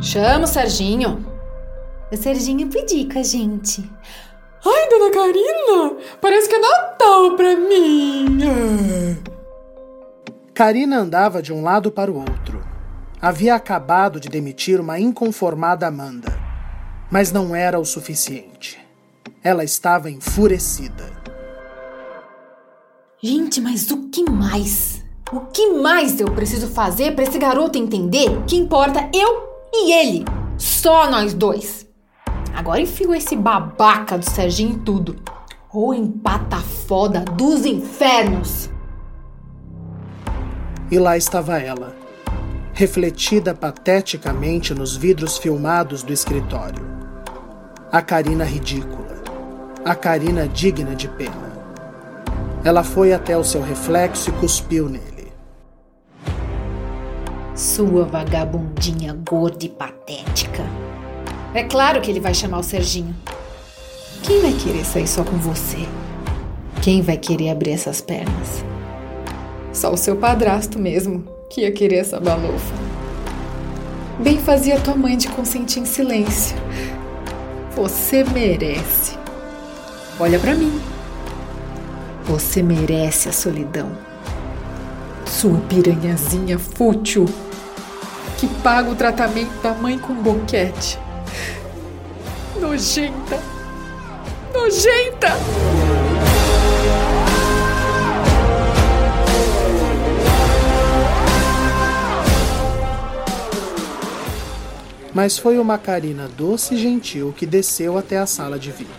Chama 0.00 0.44
o 0.44 0.48
Serginho. 0.48 1.24
O 2.10 2.16
Serginho 2.16 2.68
pediu 2.68 3.08
com 3.08 3.20
a 3.20 3.22
gente. 3.22 3.88
Ai, 4.66 4.88
dona 4.88 5.10
Karina, 5.10 5.96
parece 6.20 6.48
que 6.48 6.54
é 6.54 6.58
Natal 6.58 7.36
pra 7.36 7.56
mim. 7.56 8.38
Karina 10.54 10.98
andava 10.98 11.42
de 11.42 11.52
um 11.52 11.62
lado 11.62 11.90
para 11.90 12.10
o 12.10 12.16
outro. 12.18 12.64
Havia 13.20 13.54
acabado 13.54 14.20
de 14.20 14.28
demitir 14.28 14.80
uma 14.80 14.98
inconformada 14.98 15.86
Amanda. 15.86 16.32
Mas 17.10 17.32
não 17.32 17.54
era 17.54 17.78
o 17.78 17.84
suficiente. 17.84 18.78
Ela 19.42 19.64
estava 19.64 20.10
enfurecida. 20.10 21.12
Gente, 23.22 23.60
mas 23.60 23.90
o 23.90 24.08
que 24.08 24.30
mais? 24.30 25.02
O 25.32 25.40
que 25.40 25.72
mais 25.72 26.20
eu 26.20 26.30
preciso 26.32 26.68
fazer 26.68 27.14
para 27.14 27.24
esse 27.24 27.38
garoto 27.38 27.78
entender 27.78 28.42
que 28.46 28.56
importa 28.56 29.10
eu 29.14 29.48
e 29.72 29.92
ele? 29.92 30.24
Só 30.56 31.10
nós 31.10 31.34
dois. 31.34 31.83
Agora 32.54 32.80
enfio 32.80 33.14
esse 33.14 33.34
babaca 33.34 34.16
do 34.16 34.24
Serginho 34.24 34.76
em 34.76 34.78
tudo. 34.78 35.16
Ou 35.72 35.92
empata 35.92 36.58
foda 36.58 37.20
dos 37.20 37.66
infernos. 37.66 38.70
E 40.90 40.98
lá 40.98 41.16
estava 41.16 41.58
ela, 41.58 41.96
refletida 42.72 43.54
pateticamente 43.54 44.72
nos 44.72 44.96
vidros 44.96 45.36
filmados 45.36 46.04
do 46.04 46.12
escritório. 46.12 46.86
A 47.90 48.00
Karina 48.00 48.44
ridícula. 48.44 49.22
A 49.84 49.94
Karina 49.94 50.46
digna 50.46 50.94
de 50.94 51.08
pena. 51.08 51.52
Ela 52.64 52.84
foi 52.84 53.12
até 53.12 53.36
o 53.36 53.44
seu 53.44 53.62
reflexo 53.62 54.30
e 54.30 54.32
cuspiu 54.34 54.88
nele. 54.88 55.32
Sua 57.54 58.04
vagabundinha 58.04 59.12
gorda 59.12 59.64
e 59.64 59.68
patética. 59.68 60.83
É 61.54 61.62
claro 61.62 62.00
que 62.00 62.10
ele 62.10 62.18
vai 62.18 62.34
chamar 62.34 62.58
o 62.58 62.64
Serginho. 62.64 63.14
Quem 64.24 64.40
vai 64.40 64.52
querer 64.52 64.84
sair 64.84 65.06
só 65.06 65.22
com 65.22 65.36
você? 65.36 65.86
Quem 66.82 67.00
vai 67.00 67.16
querer 67.16 67.50
abrir 67.50 67.70
essas 67.70 68.00
pernas? 68.00 68.64
Só 69.72 69.92
o 69.92 69.96
seu 69.96 70.16
padrasto 70.16 70.80
mesmo, 70.80 71.24
que 71.48 71.60
ia 71.60 71.70
querer 71.70 71.98
essa 71.98 72.18
balofa. 72.18 72.74
Bem 74.18 74.38
fazia 74.38 74.80
tua 74.80 74.96
mãe 74.96 75.16
de 75.16 75.28
consentir 75.28 75.78
em 75.78 75.84
silêncio. 75.84 76.56
Você 77.76 78.24
merece. 78.24 79.16
Olha 80.18 80.40
para 80.40 80.56
mim. 80.56 80.80
Você 82.24 82.64
merece 82.64 83.28
a 83.28 83.32
solidão. 83.32 83.92
Sua 85.24 85.60
piranhazinha 85.68 86.58
fútil 86.58 87.26
que 88.38 88.48
paga 88.60 88.90
o 88.90 88.96
tratamento 88.96 89.62
da 89.62 89.72
mãe 89.72 89.96
com 89.96 90.14
boquete. 90.14 91.03
Nojenta! 92.64 93.38
Nojenta! 94.54 95.28
Mas 105.12 105.36
foi 105.36 105.58
uma 105.58 105.76
Karina 105.76 106.26
doce 106.26 106.74
e 106.74 106.78
gentil 106.78 107.34
que 107.36 107.44
desceu 107.44 107.98
até 107.98 108.16
a 108.16 108.24
sala 108.26 108.58
de 108.58 108.70
vidro. 108.70 108.94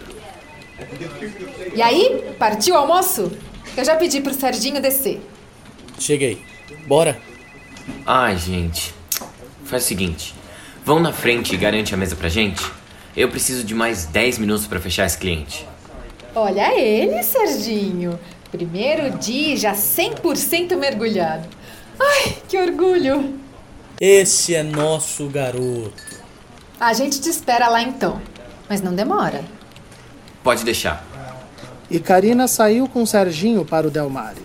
E 1.73 1.81
aí, 1.81 2.35
partiu 2.37 2.75
o 2.75 2.77
almoço? 2.77 3.31
Eu 3.75 3.83
já 3.83 3.95
pedi 3.95 4.21
pro 4.21 4.33
Serginho 4.35 4.79
descer. 4.79 5.19
Cheguei. 5.97 6.45
Bora. 6.85 7.19
Ai, 8.05 8.37
gente. 8.37 8.93
Faz 9.65 9.83
o 9.83 9.87
seguinte. 9.87 10.35
Vão 10.85 10.99
na 10.99 11.11
frente 11.11 11.55
e 11.55 11.57
garante 11.57 11.95
a 11.95 11.97
mesa 11.97 12.15
pra 12.15 12.29
gente? 12.29 12.63
Eu 13.15 13.29
preciso 13.29 13.63
de 13.63 13.73
mais 13.73 14.05
10 14.05 14.39
minutos 14.39 14.67
para 14.67 14.79
fechar 14.79 15.05
esse 15.05 15.17
cliente. 15.17 15.65
Olha 16.35 16.77
ele, 16.77 17.23
Serginho. 17.23 18.19
Primeiro 18.51 19.17
dia 19.17 19.55
já 19.55 19.73
100% 19.73 20.75
mergulhado. 20.75 21.47
Ai, 21.99 22.37
que 22.47 22.57
orgulho. 22.57 23.39
Esse 23.99 24.53
é 24.53 24.63
nosso 24.63 25.29
garoto. 25.29 25.93
A 26.77 26.91
gente 26.91 27.21
te 27.21 27.29
espera 27.29 27.69
lá 27.69 27.81
então. 27.81 28.21
Mas 28.67 28.81
não 28.81 28.93
demora. 28.93 29.43
Pode 30.43 30.65
deixar. 30.65 31.05
E 31.89 31.99
Karina 31.99 32.47
saiu 32.47 32.87
com 32.89 33.05
Serginho 33.05 33.63
para 33.63 33.87
o 33.87 33.91
Delmare. 33.91 34.41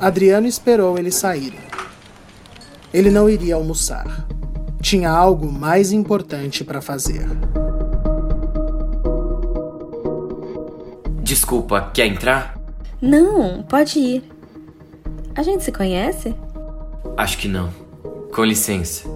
Adriano 0.00 0.46
esperou 0.46 0.96
eles 0.96 1.16
saírem. 1.16 1.58
Ele 2.94 3.10
não 3.10 3.28
iria 3.28 3.56
almoçar. 3.56 4.26
Tinha 4.80 5.10
algo 5.10 5.50
mais 5.50 5.90
importante 5.90 6.62
para 6.62 6.80
fazer. 6.80 7.26
Desculpa, 11.48 11.90
quer 11.94 12.06
entrar? 12.06 12.60
Não, 13.00 13.62
pode 13.62 13.98
ir. 13.98 14.22
A 15.34 15.42
gente 15.42 15.64
se 15.64 15.72
conhece? 15.72 16.34
Acho 17.16 17.38
que 17.38 17.48
não. 17.48 17.70
Com 18.34 18.44
licença. 18.44 19.08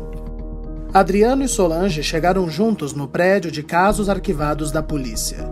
Adriano 0.94 1.44
e 1.44 1.48
Solange 1.48 2.02
chegaram 2.02 2.48
juntos 2.48 2.94
no 2.94 3.06
prédio 3.06 3.50
de 3.50 3.62
casos 3.62 4.08
arquivados 4.08 4.72
da 4.72 4.82
polícia. 4.82 5.46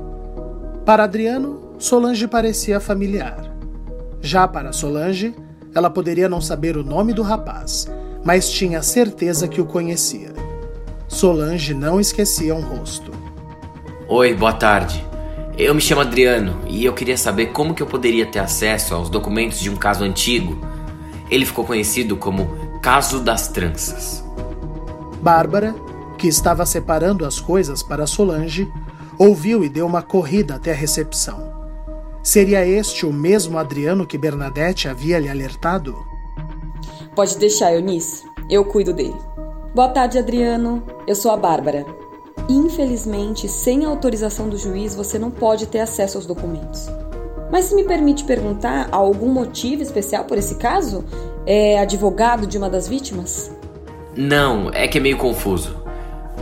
Para 0.86 1.04
Adriano, 1.04 1.74
Solange 1.78 2.26
parecia 2.26 2.80
familiar. 2.80 3.54
Já 4.22 4.48
para 4.48 4.72
Solange, 4.72 5.34
ela 5.74 5.90
poderia 5.90 6.30
não 6.30 6.40
saber 6.40 6.78
o 6.78 6.82
nome 6.82 7.12
do 7.12 7.20
rapaz, 7.20 7.86
mas 8.24 8.48
tinha 8.48 8.80
certeza 8.80 9.46
que 9.46 9.60
o 9.60 9.66
conhecia. 9.66 10.32
Solange 11.08 11.74
não 11.74 12.00
esquecia 12.00 12.54
um 12.54 12.62
rosto. 12.62 13.12
Oi, 14.08 14.32
boa 14.32 14.54
tarde. 14.54 15.09
Eu 15.56 15.74
me 15.74 15.80
chamo 15.80 16.00
Adriano 16.00 16.60
e 16.66 16.84
eu 16.84 16.92
queria 16.92 17.16
saber 17.16 17.46
como 17.46 17.74
que 17.74 17.82
eu 17.82 17.86
poderia 17.86 18.24
ter 18.24 18.38
acesso 18.38 18.94
aos 18.94 19.10
documentos 19.10 19.60
de 19.60 19.68
um 19.68 19.76
caso 19.76 20.04
antigo. 20.04 20.58
Ele 21.30 21.44
ficou 21.44 21.64
conhecido 21.64 22.16
como 22.16 22.48
Caso 22.80 23.20
das 23.20 23.48
Tranças. 23.48 24.24
Bárbara, 25.20 25.74
que 26.16 26.28
estava 26.28 26.64
separando 26.64 27.26
as 27.26 27.38
coisas 27.38 27.82
para 27.82 28.06
Solange, 28.06 28.70
ouviu 29.18 29.62
e 29.62 29.68
deu 29.68 29.86
uma 29.86 30.02
corrida 30.02 30.54
até 30.54 30.72
a 30.72 30.74
recepção. 30.74 31.50
Seria 32.22 32.66
este 32.66 33.04
o 33.04 33.12
mesmo 33.12 33.58
Adriano 33.58 34.06
que 34.06 34.18
Bernadette 34.18 34.88
havia 34.88 35.18
lhe 35.18 35.28
alertado? 35.28 35.96
Pode 37.14 37.36
deixar, 37.38 37.74
Eunice. 37.74 38.24
Eu 38.48 38.64
cuido 38.64 38.92
dele. 38.92 39.16
Boa 39.74 39.88
tarde, 39.88 40.18
Adriano. 40.18 40.82
Eu 41.06 41.14
sou 41.14 41.30
a 41.30 41.36
Bárbara. 41.36 41.86
Infelizmente, 42.50 43.48
sem 43.48 43.84
a 43.84 43.88
autorização 43.88 44.48
do 44.48 44.58
juiz, 44.58 44.92
você 44.92 45.20
não 45.20 45.30
pode 45.30 45.66
ter 45.66 45.78
acesso 45.78 46.18
aos 46.18 46.26
documentos. 46.26 46.88
Mas 47.48 47.66
se 47.66 47.76
me 47.76 47.84
permite 47.84 48.24
perguntar, 48.24 48.88
há 48.90 48.96
algum 48.96 49.28
motivo 49.28 49.84
especial 49.84 50.24
por 50.24 50.36
esse 50.36 50.56
caso? 50.56 51.04
É 51.46 51.78
advogado 51.78 52.48
de 52.48 52.58
uma 52.58 52.68
das 52.68 52.88
vítimas? 52.88 53.52
Não, 54.16 54.68
é 54.72 54.88
que 54.88 54.98
é 54.98 55.00
meio 55.00 55.16
confuso. 55.16 55.76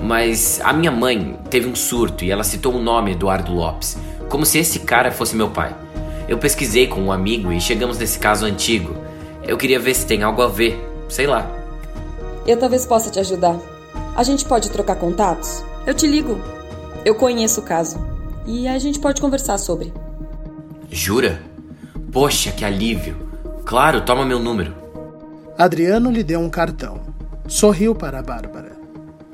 Mas 0.03 0.59
a 0.65 0.73
minha 0.73 0.91
mãe 0.91 1.39
teve 1.51 1.69
um 1.69 1.75
surto 1.75 2.25
e 2.25 2.31
ela 2.31 2.43
citou 2.43 2.73
o 2.75 2.83
nome 2.83 3.13
Eduardo 3.13 3.53
Lopes, 3.53 3.99
como 4.31 4.47
se 4.47 4.59
esse 4.59 4.81
cara 4.81 5.13
fosse 5.13 5.37
meu 5.37 5.51
pai. 5.51 5.77
Eu 6.27 6.39
pesquisei 6.39 6.87
com 6.87 7.03
um 7.03 7.13
amigo 7.13 7.53
e 7.53 7.61
chegamos 7.61 7.99
nesse 7.99 8.19
caso 8.19 8.47
antigo. 8.47 8.97
Eu 9.43 9.59
queria 9.59 9.79
ver 9.79 9.93
se 9.93 10.07
tem 10.07 10.23
algo 10.23 10.41
a 10.41 10.49
ver, 10.49 10.83
sei 11.07 11.27
lá. 11.27 11.47
Eu 12.47 12.57
talvez 12.57 12.87
possa 12.87 13.11
te 13.11 13.21
ajudar. 13.21 13.59
A 14.17 14.23
gente 14.23 14.47
pode 14.47 14.71
trocar 14.71 14.97
contatos? 14.97 15.68
Eu 15.89 15.95
te 15.95 16.07
ligo. 16.07 16.39
Eu 17.03 17.15
conheço 17.15 17.61
o 17.61 17.65
caso. 17.65 17.99
E 18.47 18.69
a 18.69 18.79
gente 18.79 19.01
pode 19.01 19.23
conversar 19.23 19.57
sobre. 19.57 19.91
Jura? 20.91 21.41
Poxa, 22.13 22.53
que 22.53 22.63
alívio. 22.63 23.17
Claro, 23.65 24.03
toma 24.03 24.23
meu 24.23 24.39
número. 24.39 24.75
Adriano 25.57 26.11
lhe 26.11 26.23
deu 26.23 26.41
um 26.41 26.51
cartão. 26.51 27.01
Sorriu 27.47 27.95
para 27.95 28.19
a 28.19 28.23
Bárbara. 28.23 28.77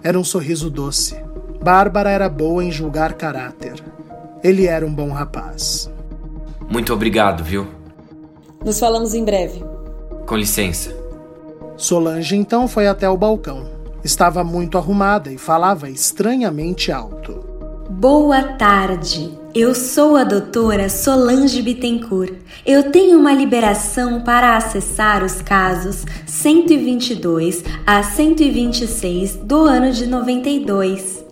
Era 0.00 0.16
um 0.16 0.22
sorriso 0.22 0.70
doce. 0.70 1.16
Bárbara 1.61 2.09
era 2.09 2.28
boa 2.28 2.62
em 2.62 2.70
julgar 2.70 3.14
caráter. 3.14 3.82
Ele 4.40 4.68
era 4.68 4.86
um 4.86 4.94
bom 4.94 5.11
rapaz. 5.11 5.90
Muito 6.70 6.94
obrigado, 6.94 7.42
viu? 7.42 7.66
Nos 8.64 8.78
falamos 8.78 9.12
em 9.12 9.24
breve. 9.24 9.61
Com 10.24 10.36
licença. 10.36 10.96
Solange 11.76 12.36
então 12.36 12.68
foi 12.68 12.86
até 12.86 13.11
o 13.11 13.16
balcão. 13.16 13.74
Estava 14.05 14.44
muito 14.44 14.76
arrumada 14.76 15.32
e 15.32 15.38
falava 15.38 15.88
estranhamente 15.88 16.92
alto. 16.92 17.42
Boa 17.88 18.42
tarde. 18.42 19.32
Eu 19.55 19.74
sou 19.74 20.16
a 20.16 20.24
doutora 20.24 20.90
Solange 20.90 21.62
Bittencourt. 21.62 22.34
Eu 22.66 22.90
tenho 22.92 23.18
uma 23.18 23.32
liberação 23.32 24.20
para 24.22 24.59
acessar 24.59 25.24
os 25.24 25.40
casos 25.40 26.05
122 26.26 27.64
a 27.86 28.02
126 28.02 29.36
do 29.36 29.62
ano 29.62 29.90
de 29.90 30.07
92. 30.07 31.24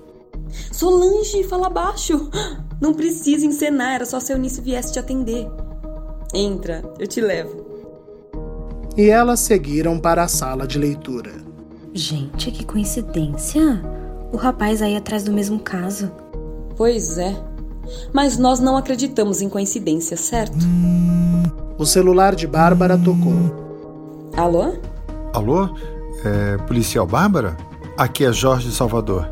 Solange, 0.73 1.45
fala 1.45 1.69
baixo. 1.69 2.31
Não 2.81 2.95
precisa 2.95 3.45
encenar, 3.45 3.97
era 3.97 4.07
só 4.07 4.19
se 4.19 4.33
a 4.33 4.37
Eunice 4.37 4.63
viesse 4.63 4.95
te 4.95 4.99
atender. 4.99 5.47
Entra, 6.33 6.83
eu 6.99 7.07
te 7.07 7.21
levo. 7.21 7.67
E 8.97 9.11
elas 9.11 9.41
seguiram 9.41 9.99
para 9.99 10.23
a 10.23 10.29
sala 10.29 10.67
de 10.67 10.79
leitura. 10.79 11.42
Gente, 11.95 12.51
que 12.51 12.65
coincidência. 12.65 13.83
O 14.33 14.37
rapaz 14.37 14.81
aí 14.81 14.97
atrás 14.97 15.25
do 15.25 15.33
mesmo 15.33 15.59
caso. 15.59 16.11
Pois 16.77 17.19
é. 17.19 17.37
Mas 18.13 18.39
nós 18.39 18.61
não 18.61 18.77
acreditamos 18.77 19.43
em 19.43 19.49
coincidência, 19.49 20.17
certo? 20.17 20.57
O 21.77 21.85
celular 21.85 22.35
de 22.35 22.47
Bárbara 22.47 22.97
tocou. 22.97 23.35
Alô? 24.37 24.73
Alô? 25.35 25.69
É, 26.25 26.57
policial 26.67 27.07
Bárbara? 27.07 27.57
Aqui 27.97 28.25
é 28.25 28.33
Jorge 28.33 28.71
Salvador. 28.73 29.29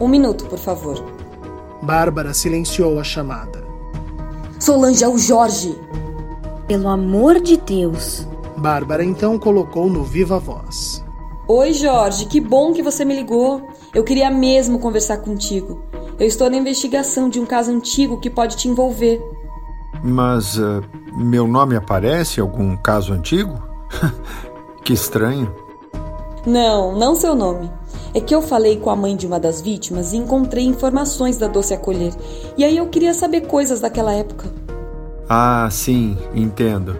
Um 0.00 0.08
minuto, 0.08 0.46
por 0.46 0.58
favor. 0.58 1.04
Bárbara 1.82 2.32
silenciou 2.32 2.98
a 2.98 3.04
chamada. 3.04 3.62
Solange, 4.58 5.04
é 5.04 5.08
o 5.08 5.18
Jorge! 5.18 5.76
Pelo 6.66 6.88
amor 6.88 7.40
de 7.40 7.56
Deus! 7.58 8.26
Bárbara 8.56 9.04
então 9.04 9.38
colocou 9.38 9.90
no 9.90 10.04
viva 10.04 10.38
voz. 10.38 11.01
Oi, 11.48 11.72
Jorge, 11.72 12.26
que 12.26 12.40
bom 12.40 12.72
que 12.72 12.82
você 12.82 13.04
me 13.04 13.16
ligou. 13.16 13.68
Eu 13.92 14.04
queria 14.04 14.30
mesmo 14.30 14.78
conversar 14.78 15.18
contigo. 15.18 15.82
Eu 16.18 16.26
estou 16.26 16.48
na 16.48 16.56
investigação 16.56 17.28
de 17.28 17.40
um 17.40 17.44
caso 17.44 17.72
antigo 17.72 18.20
que 18.20 18.30
pode 18.30 18.56
te 18.56 18.68
envolver. 18.68 19.20
Mas 20.04 20.56
uh, 20.56 20.82
meu 21.12 21.48
nome 21.48 21.74
aparece 21.74 22.38
em 22.38 22.42
algum 22.42 22.76
caso 22.76 23.12
antigo? 23.12 23.60
que 24.84 24.92
estranho. 24.92 25.52
Não, 26.46 26.96
não 26.96 27.16
seu 27.16 27.34
nome. 27.34 27.70
É 28.14 28.20
que 28.20 28.34
eu 28.34 28.40
falei 28.40 28.76
com 28.76 28.90
a 28.90 28.96
mãe 28.96 29.16
de 29.16 29.26
uma 29.26 29.40
das 29.40 29.60
vítimas 29.60 30.12
e 30.12 30.18
encontrei 30.18 30.64
informações 30.64 31.38
da 31.38 31.48
Doce 31.48 31.74
Acolher. 31.74 32.14
E 32.56 32.64
aí 32.64 32.76
eu 32.76 32.86
queria 32.86 33.14
saber 33.14 33.42
coisas 33.42 33.80
daquela 33.80 34.12
época. 34.12 34.52
Ah, 35.28 35.68
sim, 35.70 36.16
entendo. 36.34 36.96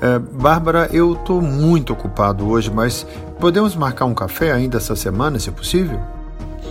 É, 0.00 0.18
Bárbara, 0.18 0.88
eu 0.92 1.16
tô 1.16 1.40
muito 1.40 1.92
ocupado 1.92 2.48
hoje, 2.48 2.70
mas 2.70 3.06
podemos 3.38 3.74
marcar 3.74 4.04
um 4.04 4.14
café 4.14 4.52
ainda 4.52 4.76
essa 4.76 4.94
semana, 4.94 5.38
se 5.38 5.50
possível? 5.50 6.00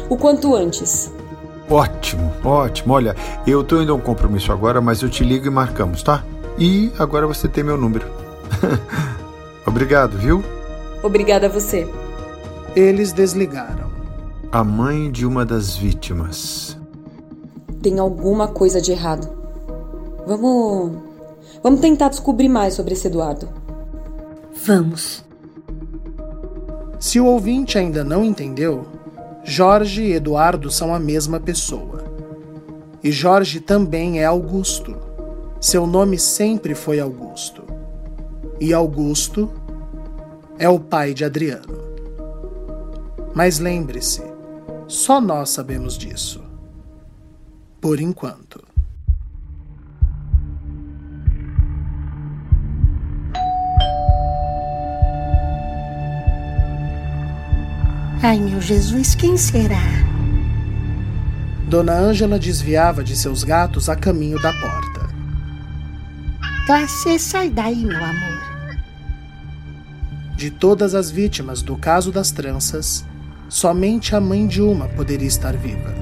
O 0.10 0.18
quanto 0.18 0.56
antes. 0.56 1.12
Ótimo, 1.70 2.32
ótimo. 2.44 2.94
Olha, 2.94 3.16
eu 3.46 3.64
tô 3.64 3.82
indo 3.82 3.92
a 3.92 3.96
um 3.96 4.00
compromisso 4.00 4.52
agora, 4.52 4.80
mas 4.80 5.02
eu 5.02 5.10
te 5.10 5.24
ligo 5.24 5.48
e 5.48 5.50
marcamos, 5.50 6.02
tá? 6.02 6.24
E 6.58 6.92
agora 6.98 7.28
você 7.28 7.48
tem 7.48 7.64
meu 7.64 7.78
número. 7.78 8.08
Obrigado, 9.66 10.18
viu? 10.18 10.44
Obrigada 11.04 11.48
a 11.48 11.50
você. 11.50 11.88
Eles 12.76 13.12
desligaram. 13.12 13.88
A 14.52 14.64
mãe 14.64 15.12
de 15.12 15.26
uma 15.26 15.46
das 15.46 15.76
vítimas. 15.76 16.78
Tem 17.82 18.00
alguma 18.00 18.48
coisa 18.48 18.82
de 18.82 18.92
errado. 18.92 19.28
Vamos. 20.26 20.94
Vamos 21.62 21.82
tentar 21.82 22.10
descobrir 22.10 22.48
mais 22.48 22.74
sobre 22.76 22.94
esse 22.94 23.08
Eduardo. 23.08 23.50
Vamos. 24.66 25.27
Se 27.00 27.20
o 27.20 27.26
ouvinte 27.26 27.78
ainda 27.78 28.04
não 28.04 28.26
entendeu, 28.26 28.86
Jorge 29.44 30.04
e 30.04 30.14
Eduardo 30.14 30.72
são 30.72 30.94
a 30.94 31.00
mesma 31.00 31.40
pessoa. 31.40 32.04
E 33.04 33.12
Jorge 33.12 33.60
também 33.60 34.20
é 34.20 34.26
Augusto. 34.26 34.98
Seu 35.62 35.86
nome 35.86 36.18
sempre 36.18 36.74
foi 36.74 37.00
Augusto. 37.00 37.64
E 38.60 38.74
Augusto 38.74 39.52
é 40.58 40.68
o 40.68 40.80
pai 40.80 41.14
de 41.14 41.24
Adriano. 41.24 41.78
Mas 43.34 43.60
lembre-se, 43.60 44.24
só 44.88 45.22
nós 45.22 45.52
sabemos 45.52 45.98
disso. 45.98 46.44
Por 47.80 48.00
enquanto. 48.00 48.67
Ai, 58.22 58.40
meu 58.40 58.60
Jesus, 58.60 59.14
quem 59.14 59.38
será? 59.38 59.84
Dona 61.68 61.94
Ângela 61.94 62.40
desviava 62.40 63.04
de 63.04 63.16
seus 63.16 63.44
gatos 63.44 63.90
a 63.90 63.96
caminho 63.96 64.42
da 64.42 64.52
porta. 64.54 65.08
Classe, 66.66 67.20
sai 67.20 67.50
daí, 67.50 67.86
meu 67.86 68.04
amor. 68.04 68.48
De 70.36 70.50
todas 70.50 70.96
as 70.96 71.12
vítimas 71.12 71.62
do 71.62 71.78
caso 71.78 72.12
das 72.12 72.32
tranças, 72.32 73.06
somente 73.48 74.16
a 74.16 74.20
mãe 74.20 74.48
de 74.48 74.62
uma 74.62 74.88
poderia 74.88 75.28
estar 75.28 75.56
viva. 75.56 75.94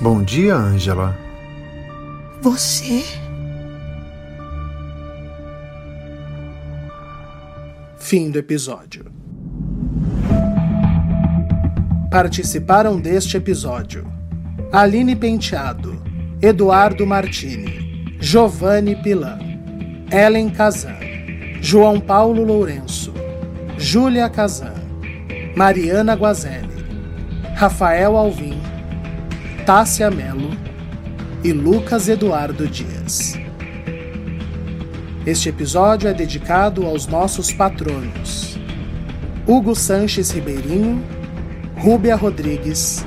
Bom 0.00 0.22
dia, 0.22 0.54
Ângela. 0.54 1.18
Você? 2.40 3.04
Fim 8.10 8.28
do 8.28 8.40
episódio. 8.40 9.04
Participaram 12.10 13.00
deste 13.00 13.36
episódio 13.36 14.04
Aline 14.72 15.14
Penteado, 15.14 15.96
Eduardo 16.42 17.06
Martini, 17.06 18.16
Giovanni 18.18 18.96
Pilan, 18.96 19.38
Ellen 20.10 20.50
Kazan, 20.50 20.98
João 21.60 22.00
Paulo 22.00 22.42
Lourenço, 22.42 23.14
Júlia 23.78 24.28
Kazan, 24.28 24.74
Mariana 25.54 26.16
Guazelli, 26.16 26.84
Rafael 27.54 28.16
Alvim, 28.16 28.60
Tássia 29.64 30.10
Melo 30.10 30.50
e 31.44 31.52
Lucas 31.52 32.08
Eduardo 32.08 32.66
Dias. 32.66 33.38
Este 35.30 35.48
episódio 35.48 36.08
é 36.08 36.12
dedicado 36.12 36.84
aos 36.84 37.06
nossos 37.06 37.52
patronos: 37.52 38.58
Hugo 39.46 39.76
Sanches 39.76 40.32
Ribeirinho, 40.32 41.00
Rúbia 41.76 42.16
Rodrigues 42.16 43.06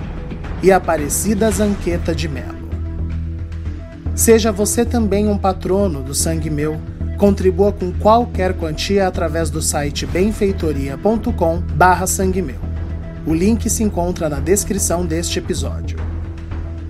e 0.63 0.71
Aparecida 0.71 1.51
Zanqueta 1.51 2.15
de 2.15 2.30
Melo. 2.30 2.69
Seja 4.15 4.53
você 4.53 4.86
também 4.86 5.28
um 5.28 5.38
patrono 5.38 6.01
do 6.01 6.15
Sangue 6.15 6.49
Meu. 6.49 6.80
Contribua 7.17 7.74
com 7.74 7.91
qualquer 7.91 8.53
quantia 8.53 9.05
através 9.05 9.49
do 9.49 9.61
site 9.61 10.05
benfeitoria.com 10.05 11.59
barra 11.76 12.07
sangue 12.07 12.41
meu. 12.41 12.59
O 13.28 13.34
link 13.34 13.69
se 13.69 13.84
encontra 13.84 14.30
na 14.30 14.39
descrição 14.39 15.05
deste 15.05 15.39
episódio. 15.39 15.97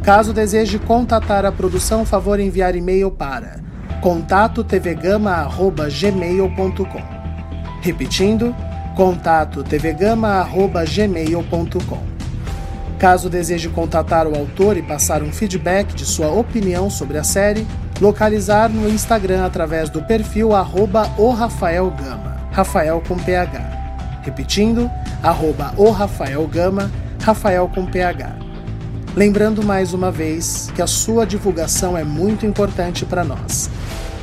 Caso 0.04 0.32
deseje 0.32 0.78
contatar 0.78 1.44
a 1.44 1.52
produção, 1.52 2.06
favor 2.06 2.40
enviar 2.40 2.76
e-mail 2.76 3.10
para 3.10 3.63
contato 4.04 4.64
tvgama@gmail.com. 4.66 7.02
Repetindo, 7.82 8.54
contato 8.98 9.64
tvgama@gmail.com. 9.64 12.04
Caso 13.00 13.30
deseje 13.30 13.70
contatar 13.70 14.28
o 14.28 14.36
autor 14.36 14.76
e 14.76 14.82
passar 14.82 15.24
um 15.24 15.32
feedback 15.32 15.96
de 15.96 16.04
sua 16.04 16.28
opinião 16.28 16.90
sobre 16.90 17.18
a 17.18 17.24
série, 17.24 17.66
localizar 18.02 18.70
no 18.70 18.90
Instagram 18.90 19.46
através 19.46 19.90
do 19.90 20.04
perfil 20.04 20.54
arroba 20.54 21.10
o 21.18 21.30
Rafael 21.30 21.94
Rafael 22.52 23.02
com 23.08 23.18
PH. 23.18 24.20
Repetindo, 24.22 24.92
arroba 25.24 25.74
o 25.78 25.92
Rafael 25.92 26.46
Gama, 26.46 26.92
Rafael 27.22 27.72
com 27.74 27.86
PH. 27.86 28.36
Lembrando 29.16 29.64
mais 29.64 29.94
uma 29.94 30.12
vez 30.12 30.70
que 30.76 30.82
a 30.82 30.88
sua 30.88 31.26
divulgação 31.26 31.98
é 31.98 32.04
muito 32.04 32.46
importante 32.46 33.06
para 33.06 33.24
nós. 33.24 33.70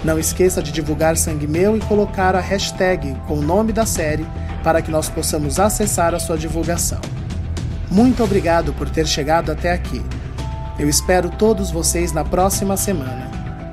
Não 0.02 0.18
esqueça 0.18 0.62
de 0.62 0.72
divulgar 0.72 1.16
Sangue 1.16 1.46
Meu 1.46 1.76
e 1.76 1.80
colocar 1.80 2.34
a 2.34 2.40
hashtag 2.40 3.14
com 3.26 3.34
o 3.34 3.42
nome 3.42 3.72
da 3.72 3.84
série 3.84 4.26
para 4.64 4.80
que 4.80 4.90
nós 4.90 5.08
possamos 5.08 5.60
acessar 5.60 6.14
a 6.14 6.18
sua 6.18 6.38
divulgação. 6.38 7.00
Muito 7.90 8.22
obrigado 8.22 8.72
por 8.72 8.88
ter 8.88 9.06
chegado 9.06 9.50
até 9.52 9.72
aqui. 9.72 10.02
Eu 10.78 10.88
espero 10.88 11.28
todos 11.28 11.70
vocês 11.70 12.12
na 12.12 12.24
próxima 12.24 12.76
semana, 12.76 13.30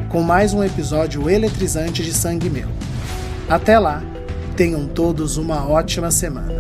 com 0.10 0.22
mais 0.22 0.54
um 0.54 0.64
episódio 0.64 1.30
eletrizante 1.30 2.04
de 2.04 2.14
Sangue 2.14 2.50
Meu. 2.50 2.68
Até 3.48 3.80
lá, 3.80 4.04
tenham 4.58 4.88
todos 4.88 5.38
uma 5.38 5.66
ótima 5.66 6.12
semana. 6.12 6.54